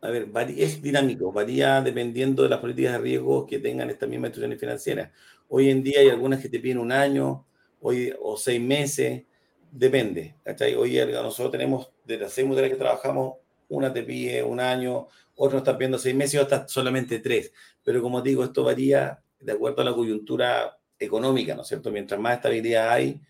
[0.00, 4.28] a ver, es dinámico, varía dependiendo de las políticas de riesgo que tengan estas mismas
[4.28, 5.10] instituciones financieras.
[5.48, 7.44] Hoy en día hay algunas que te piden un año
[7.80, 9.24] hoy, o seis meses,
[9.70, 10.36] depende.
[10.42, 10.74] ¿cachai?
[10.74, 13.34] Hoy nosotros tenemos, de las seis que trabajamos,
[13.70, 15.06] una te pide un año,
[15.36, 17.52] otro está pidiendo seis meses y otra solamente tres.
[17.82, 21.90] Pero como digo, esto varía de acuerdo a la coyuntura económica, ¿no es cierto?
[21.90, 23.20] Mientras más estabilidad hay,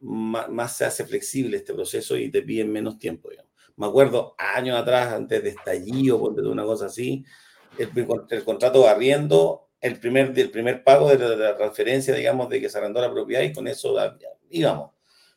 [0.00, 3.50] más, se hace flexible este proceso y te piden menos tiempo, digamos.
[3.76, 7.24] Me acuerdo años atrás, antes de estallido, por una cosa así,
[7.76, 7.90] el,
[8.30, 12.68] el contrato de arriendo, el primer, el primer pago de la, transferencia, digamos, de que
[12.68, 13.96] se arrendó la propiedad y con eso
[14.50, 14.95] íbamos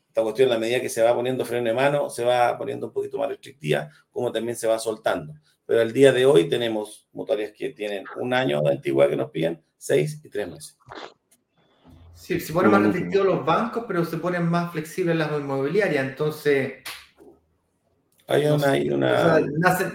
[0.10, 2.88] esta cuestión, a la medida que se va poniendo freno de mano, se va poniendo
[2.88, 5.34] un poquito más restrictiva, como también se va soltando.
[5.66, 9.30] Pero al día de hoy tenemos motores que tienen un año de antigüedad que nos
[9.30, 10.78] piden seis y tres meses.
[12.16, 16.04] Sí, se ponen más restrictivos los bancos, pero se ponen más flexibles las inmobiliarias.
[16.04, 16.84] Entonces,
[18.28, 19.40] hay una, hay una...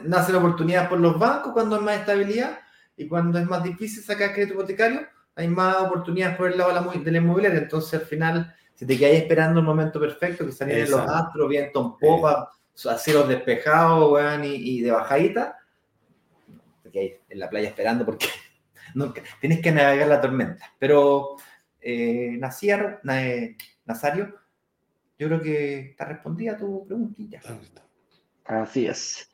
[0.04, 2.60] nacen, oportunidades por los bancos cuando hay más estabilidad
[2.96, 7.10] y cuando es más difícil sacar crédito hipotecario, hay más oportunidades por el lado de
[7.10, 7.58] la, inmobiliaria.
[7.58, 11.80] Entonces, al final, si te quedas esperando un momento perfecto, que salieron los astros, viento
[11.80, 15.58] en popa, cielos despejados, weón, y, de bajadita,
[16.82, 18.26] te quedas en la playa esperando porque
[19.40, 20.72] tienes que navegar la tormenta.
[20.78, 21.36] Pero,
[21.80, 23.56] eh, eh,
[23.86, 24.34] Nazario,
[25.18, 27.40] yo creo que está respondida tu preguntilla.
[28.44, 29.30] Así es.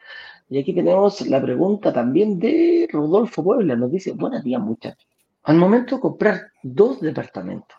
[0.48, 3.76] Y aquí tenemos la pregunta también de Rodolfo Puebla.
[3.76, 5.08] Nos dice, buenos días muchachos.
[5.44, 7.76] Al momento de comprar dos departamentos,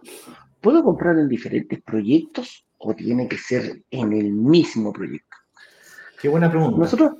[0.61, 5.37] ¿Puedo comprar en diferentes proyectos o tiene que ser en el mismo proyecto?
[6.21, 6.77] Qué buena pregunta.
[6.77, 7.13] Nosotros,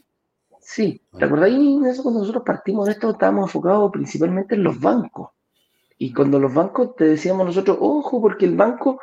[0.60, 1.56] sí, ¿te acordáis?
[2.02, 5.30] Cuando nosotros partimos de esto, estábamos enfocados principalmente en los bancos.
[5.98, 9.00] Y cuando los bancos te decíamos nosotros, ojo, porque el banco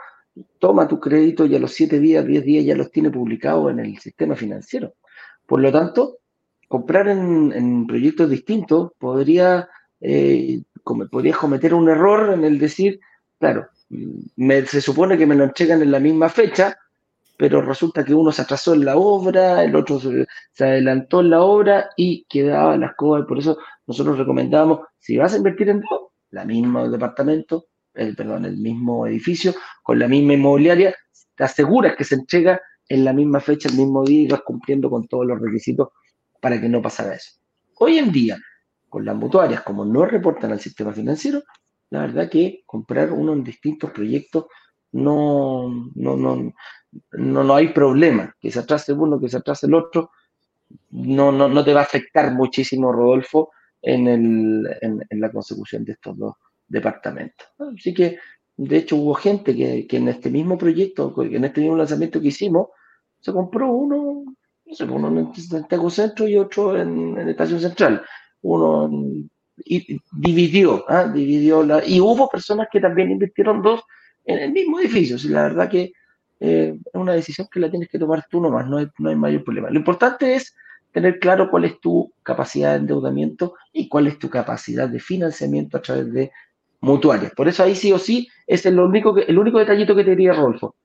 [0.60, 3.80] toma tu crédito y a los siete días, diez días ya los tiene publicados en
[3.80, 4.94] el sistema financiero.
[5.46, 6.18] Por lo tanto,
[6.68, 9.68] comprar en, proyectos distintos podría,
[10.00, 10.62] eh,
[11.10, 13.00] podría cometer un error en el decir,
[13.40, 13.66] claro,
[14.66, 16.78] se supone que me lo entregan en la misma fecha,
[17.36, 20.26] pero resulta que uno se atrasó en la obra, el otro se,
[20.64, 23.26] adelantó en la obra y quedaba las cosas.
[23.26, 28.44] Por eso nosotros recomendamos, si vas a invertir en dos, la misma departamento, el, perdón,
[28.44, 30.94] el mismo edificio, con la misma inmobiliaria,
[31.36, 34.90] te aseguras que se entrega en la misma fecha, el mismo día y vas cumpliendo
[34.90, 35.88] con todos los requisitos
[36.40, 37.32] para que no pasara eso.
[37.78, 38.36] Hoy en día,
[38.88, 41.42] con las mutuarias, como no reportan al sistema financiero,
[41.90, 44.46] la verdad que comprar uno en distintos proyectos
[44.92, 46.52] no, no, no,
[47.12, 48.34] no, hay problema.
[48.40, 50.10] Que se atrase uno, que se atrase el otro,
[50.90, 53.50] no, no, no te va a afectar muchísimo, Rodolfo,
[53.82, 56.34] en, el, en, la consecución de estos dos
[56.66, 57.46] departamentos.
[57.58, 58.18] Así que,
[58.56, 62.68] de hecho, hubo gente que, en este mismo proyecto, en este mismo lanzamiento que hicimos,
[63.20, 64.24] se compró uno,
[64.64, 68.02] no sé, uno en Santiago Centro y otro en, en Estación Central.
[68.42, 69.30] Uno en
[69.64, 71.04] y dividió, ¿ah?
[71.06, 73.82] dividió la, y hubo personas que también invirtieron dos
[74.24, 75.16] en el mismo edificio.
[75.30, 75.92] la verdad que
[76.40, 79.16] eh, es una decisión que la tienes que tomar tú nomás, no hay, no hay
[79.16, 79.70] mayor problema.
[79.70, 80.54] Lo importante es
[80.92, 85.76] tener claro cuál es tu capacidad de endeudamiento y cuál es tu capacidad de financiamiento
[85.76, 86.32] a través de
[86.80, 87.32] mutuarias.
[87.34, 90.10] Por eso ahí sí o sí es el único, que, el único detallito que te
[90.10, 90.76] diría Rolfo.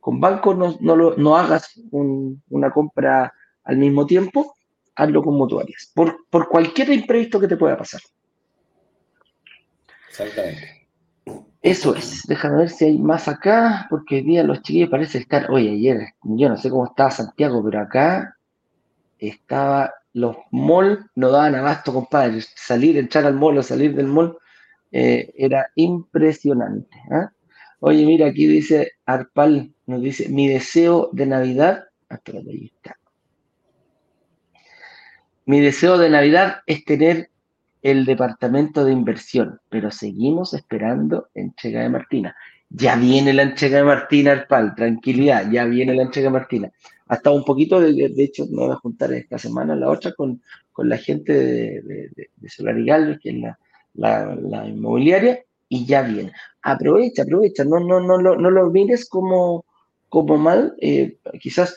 [0.00, 3.32] Con bancos no, no, no hagas una compra
[3.64, 4.54] al mismo tiempo,
[4.94, 8.00] hazlo con mutuarias, por, por cualquier imprevisto que te pueda pasar.
[10.18, 10.88] Exactamente.
[11.62, 12.22] Eso es.
[12.26, 15.50] Déjame ver si hay más acá, porque hoy día los chiquillos parece estar.
[15.50, 18.36] Oye, ayer, yo no sé cómo estaba Santiago, pero acá
[19.18, 19.94] estaba.
[20.14, 22.40] Los malls no daban abasto, compadre.
[22.56, 24.36] Salir, entrar al mall o salir del mall
[24.90, 26.96] eh, era impresionante.
[27.10, 27.30] ¿ah?
[27.80, 31.84] Oye, mira, aquí dice Arpal, nos dice: Mi deseo de Navidad.
[32.08, 32.98] Ah, ahí está.
[35.44, 37.30] Mi deseo de Navidad es tener
[37.82, 42.36] el departamento de inversión, pero seguimos esperando entrega de Martina.
[42.70, 46.72] Ya viene la entrega de Martina, Arpal, tranquilidad, ya viene la entrega de Martina.
[47.06, 50.42] Hasta un poquito, de, de hecho, me voy a juntar esta semana, la otra, con,
[50.72, 53.58] con la gente de, de, Solar y Galvez, que es la,
[53.94, 56.32] la, inmobiliaria, y ya viene.
[56.62, 59.64] Aprovecha, aprovecha, no, no, no, lo, no lo mires como,
[60.08, 61.76] como mal, eh, quizás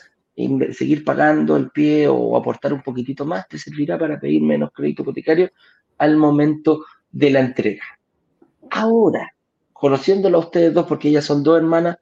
[0.72, 5.02] seguir pagando el pie o aportar un poquitito más te servirá para pedir menos crédito
[5.02, 5.50] hipotecario
[5.98, 7.84] al momento de la entrega.
[8.70, 9.34] Ahora,
[9.72, 11.98] conociéndolo a ustedes dos, porque ellas son dos hermanas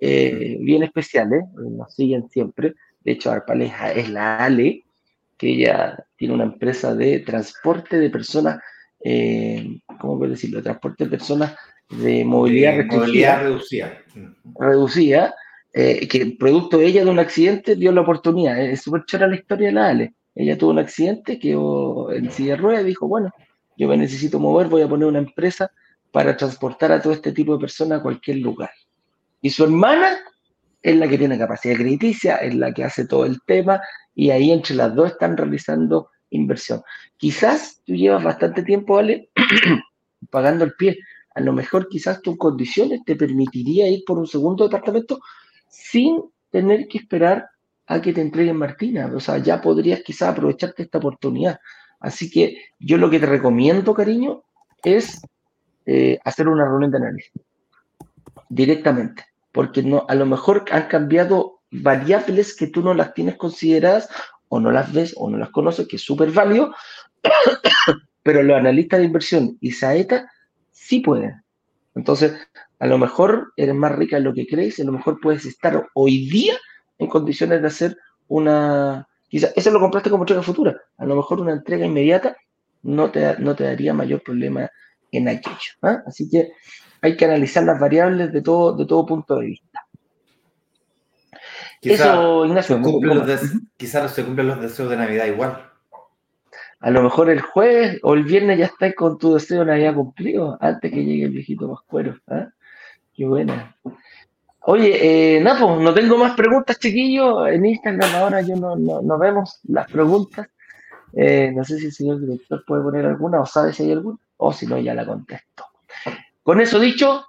[0.00, 2.74] eh, bien especiales, nos siguen siempre.
[3.02, 4.84] De hecho, Arpaleja es la Ale,
[5.36, 8.60] que ella tiene una empresa de transporte de personas,
[9.04, 10.62] eh, ¿cómo puedo decirlo?
[10.62, 11.54] Transporte de personas
[11.90, 14.02] de movilidad, reducida.
[14.58, 15.34] Reducida,
[15.76, 18.60] eh, que producto de ella de un accidente dio la oportunidad.
[18.60, 20.14] Es súper chora la historia de la Ale.
[20.36, 23.32] Ella tuvo un accidente, quedó en silla y dijo, bueno,
[23.76, 25.70] yo me necesito mover, voy a poner una empresa
[26.12, 28.70] para transportar a todo este tipo de personas a cualquier lugar.
[29.40, 30.16] Y su hermana
[30.80, 33.80] es la que tiene capacidad crediticia, es la que hace todo el tema,
[34.14, 36.82] y ahí entre las dos están realizando inversión.
[37.16, 39.30] Quizás tú llevas bastante tiempo, ¿vale?
[40.30, 40.98] pagando el pie.
[41.34, 45.18] A lo mejor quizás tus condiciones te permitiría ir por un segundo departamento
[45.74, 47.48] sin tener que esperar
[47.86, 49.10] a que te entreguen Martina.
[49.14, 51.58] O sea, ya podrías quizás aprovecharte esta oportunidad.
[52.00, 54.42] Así que yo lo que te recomiendo, cariño,
[54.82, 55.20] es
[55.86, 57.32] eh, hacer una reunión de análisis
[58.48, 64.08] directamente, porque no, a lo mejor han cambiado variables que tú no las tienes consideradas
[64.48, 66.74] o no las ves o no las conoces, que es súper válido,
[68.22, 70.30] pero los analistas de inversión y Saeta
[70.70, 71.42] sí pueden.
[71.94, 72.34] Entonces,
[72.84, 75.88] a lo mejor eres más rica de lo que crees, a lo mejor puedes estar
[75.94, 76.52] hoy día
[76.98, 77.96] en condiciones de hacer
[78.28, 80.78] una, Quizás eso lo compraste como entrega futura.
[80.98, 82.36] A lo mejor una entrega inmediata
[82.82, 84.70] no te, no te daría mayor problema
[85.10, 85.72] en aquello.
[85.80, 86.02] ¿ah?
[86.06, 86.52] Así que
[87.00, 89.86] hay que analizar las variables de todo, de todo punto de vista.
[91.80, 92.82] eso, Ignacio.
[93.78, 95.70] Quizás no se cumplen los deseos de Navidad igual.
[96.80, 99.94] A lo mejor el jueves o el viernes ya estáis con tu deseo de Navidad
[99.94, 102.18] cumplido antes que llegue el viejito Pascuero.
[102.28, 102.50] ¿ah?
[103.14, 103.76] Qué buena.
[104.66, 107.48] Oye, eh, Napo, no tengo más preguntas, chiquillos.
[107.48, 110.48] En Instagram ahora yo no, no, vemos las preguntas.
[111.12, 114.18] Eh, no sé si el señor director puede poner alguna o sabe si hay alguna,
[114.38, 115.66] o si no, ya la contesto.
[116.42, 117.24] Con eso dicho,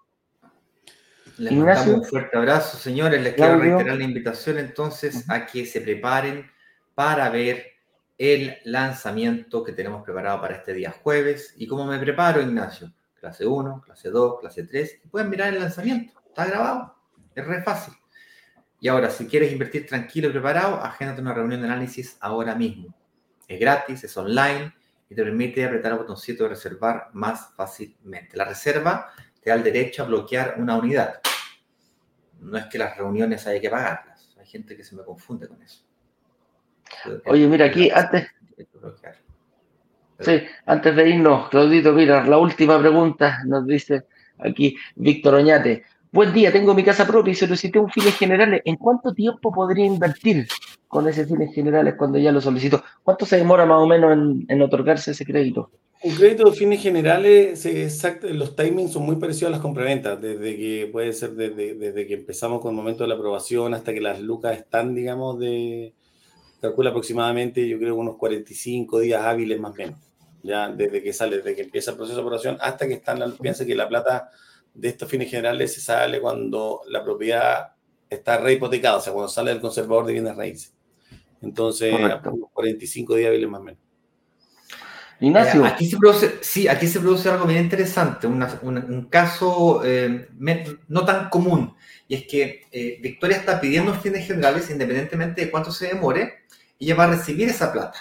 [1.38, 3.22] les Ignacio, un fuerte abrazo, señores.
[3.22, 6.50] Les quiero reiterar la invitación entonces a que se preparen
[6.96, 7.66] para ver
[8.18, 11.54] el lanzamiento que tenemos preparado para este día jueves.
[11.58, 12.92] ¿Y cómo me preparo, Ignacio?
[13.26, 15.02] Clase 1, clase 2, clase 3.
[15.10, 16.22] pueden mirar el lanzamiento.
[16.28, 16.96] Está grabado.
[17.34, 17.96] Es re fácil.
[18.80, 22.96] Y ahora, si quieres invertir tranquilo y preparado, agéndate una reunión de análisis ahora mismo.
[23.48, 24.76] Es gratis, es online
[25.10, 28.38] y te permite apretar el botoncito de reservar más fácilmente.
[28.38, 29.10] La reserva
[29.42, 31.20] te da el derecho a bloquear una unidad.
[32.42, 34.36] No es que las reuniones haya que pagarlas.
[34.40, 35.84] Hay gente que se me confunde con eso.
[37.26, 38.28] Oye, mira, aquí antes.
[40.20, 44.04] Sí, antes de irnos, Claudito, mira, la última pregunta nos dice
[44.40, 45.84] aquí Víctor Oñate.
[46.12, 48.62] Buen día, tengo mi casa propia y solicité un fines generales.
[48.64, 50.48] ¿En cuánto tiempo podría invertir
[50.88, 52.82] con ese fines generales cuando ya lo solicito?
[53.04, 55.72] ¿Cuánto se demora más o menos en, otorgarse ese crédito?
[56.02, 57.68] Un crédito de fines generales,
[58.24, 62.62] los timings son muy parecidos a las compraventas, desde que puede ser desde, que empezamos
[62.62, 65.94] con el momento de la aprobación hasta que las lucas están, digamos, de,
[66.62, 70.00] calcula aproximadamente, yo creo, unos 45 días hábiles más o menos,
[70.46, 73.66] ya desde que sale, desde que empieza el proceso de aprobación hasta que están, piensa
[73.66, 74.30] que la plata
[74.74, 77.74] de estos fines generales se sale cuando la propiedad
[78.10, 80.74] está rehipotecada, o sea, cuando sale del conservador de bienes raíces.
[81.42, 83.82] Entonces, unos 45 días hábiles más o menos.
[85.20, 85.66] Ignacio.
[85.66, 90.28] Eh, aquí se produce, sí, aquí se produce algo bien interesante, un caso eh,
[90.88, 91.74] no tan común,
[92.08, 96.46] y es que eh, Victoria está pidiendo fines generales independientemente de cuánto se demore,
[96.80, 97.98] ella va a recibir esa plata,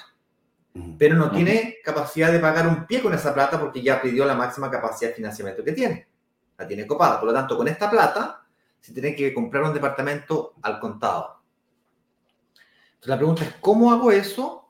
[0.99, 4.35] pero no tiene capacidad de pagar un pie con esa plata porque ya pidió la
[4.35, 6.09] máxima capacidad de financiamiento que tiene
[6.57, 7.18] la tiene copada.
[7.18, 8.45] Por lo tanto, con esta plata
[8.81, 11.43] se tiene que comprar un departamento al contado.
[12.95, 14.64] Entonces la pregunta es, ¿cómo hago eso?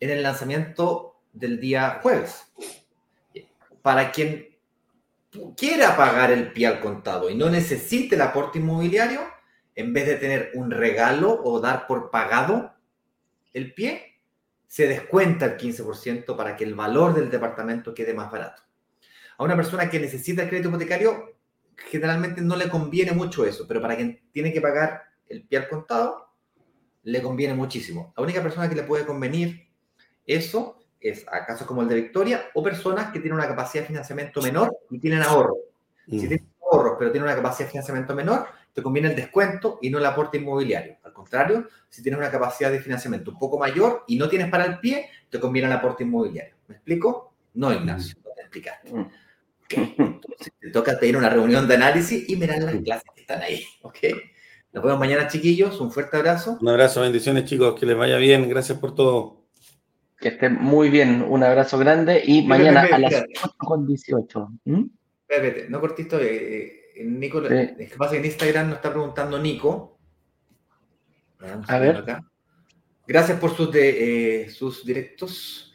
[0.00, 2.52] en el lanzamiento del día jueves.
[3.82, 4.48] Para quien
[5.56, 9.20] quiera pagar el pie al contado y no necesite el aporte inmobiliario,
[9.74, 12.74] en vez de tener un regalo o dar por pagado
[13.52, 14.07] el pie,
[14.68, 18.62] se descuenta el 15% para que el valor del departamento quede más barato.
[19.38, 21.36] A una persona que necesita el crédito hipotecario,
[21.76, 25.68] generalmente no le conviene mucho eso, pero para quien tiene que pagar el pie al
[25.68, 26.28] contado,
[27.02, 28.12] le conviene muchísimo.
[28.16, 29.68] La única persona que le puede convenir
[30.26, 33.88] eso es a casos como el de Victoria o personas que tienen una capacidad de
[33.88, 35.56] financiamiento menor y tienen ahorro.
[36.06, 36.20] Si mm.
[36.20, 38.46] tienen ahorros pero tienen una capacidad de financiamiento menor,
[38.78, 40.98] te conviene el descuento y no el aporte inmobiliario.
[41.02, 44.66] Al contrario, si tienes una capacidad de financiamiento un poco mayor y no tienes para
[44.66, 46.54] el pie, te conviene el aporte inmobiliario.
[46.68, 47.34] ¿Me explico?
[47.54, 48.92] No, Ignacio, no te explicaste.
[48.92, 49.10] Mm.
[49.68, 53.64] Entonces, te toca tener una reunión de análisis y mirar las clases que están ahí.
[53.82, 53.98] ¿Ok?
[54.72, 55.80] Nos vemos mañana, chiquillos.
[55.80, 56.56] Un fuerte abrazo.
[56.60, 57.74] Un abrazo, bendiciones, chicos.
[57.80, 58.48] Que les vaya bien.
[58.48, 59.48] Gracias por todo.
[60.20, 61.26] Que estén muy bien.
[61.28, 64.60] Un abrazo grande y mañana a las 8.18.
[64.66, 64.84] ¿Mm?
[65.68, 66.20] no cortito.
[67.04, 69.98] Nico, es que pasa que en Instagram nos está preguntando Nico.
[71.66, 72.04] A ver.
[73.06, 75.72] Gracias por sus, de, eh, sus directos.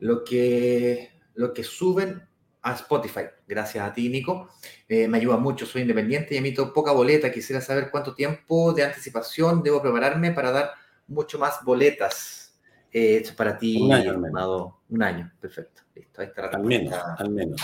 [0.00, 2.22] Lo que, lo que suben
[2.62, 3.22] a Spotify.
[3.46, 4.50] Gracias a ti, Nico.
[4.88, 7.32] Eh, me ayuda mucho, soy independiente y emito poca boleta.
[7.32, 10.70] Quisiera saber cuánto tiempo de anticipación debo prepararme para dar
[11.08, 12.60] mucho más boletas.
[12.92, 15.82] Eh, para ti, un año, Un año, perfecto.
[15.94, 17.60] Listo, ahí está Al menos, al menos.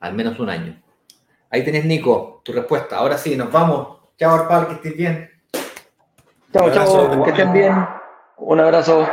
[0.00, 0.82] Al menos un año.
[1.50, 2.96] Ahí tenés, Nico, tu respuesta.
[2.96, 3.98] Ahora sí, nos vamos.
[4.18, 5.30] Chao, Arpal, que estés bien.
[6.52, 7.86] Chao, chao, que estén bien.
[8.36, 9.06] Un abrazo.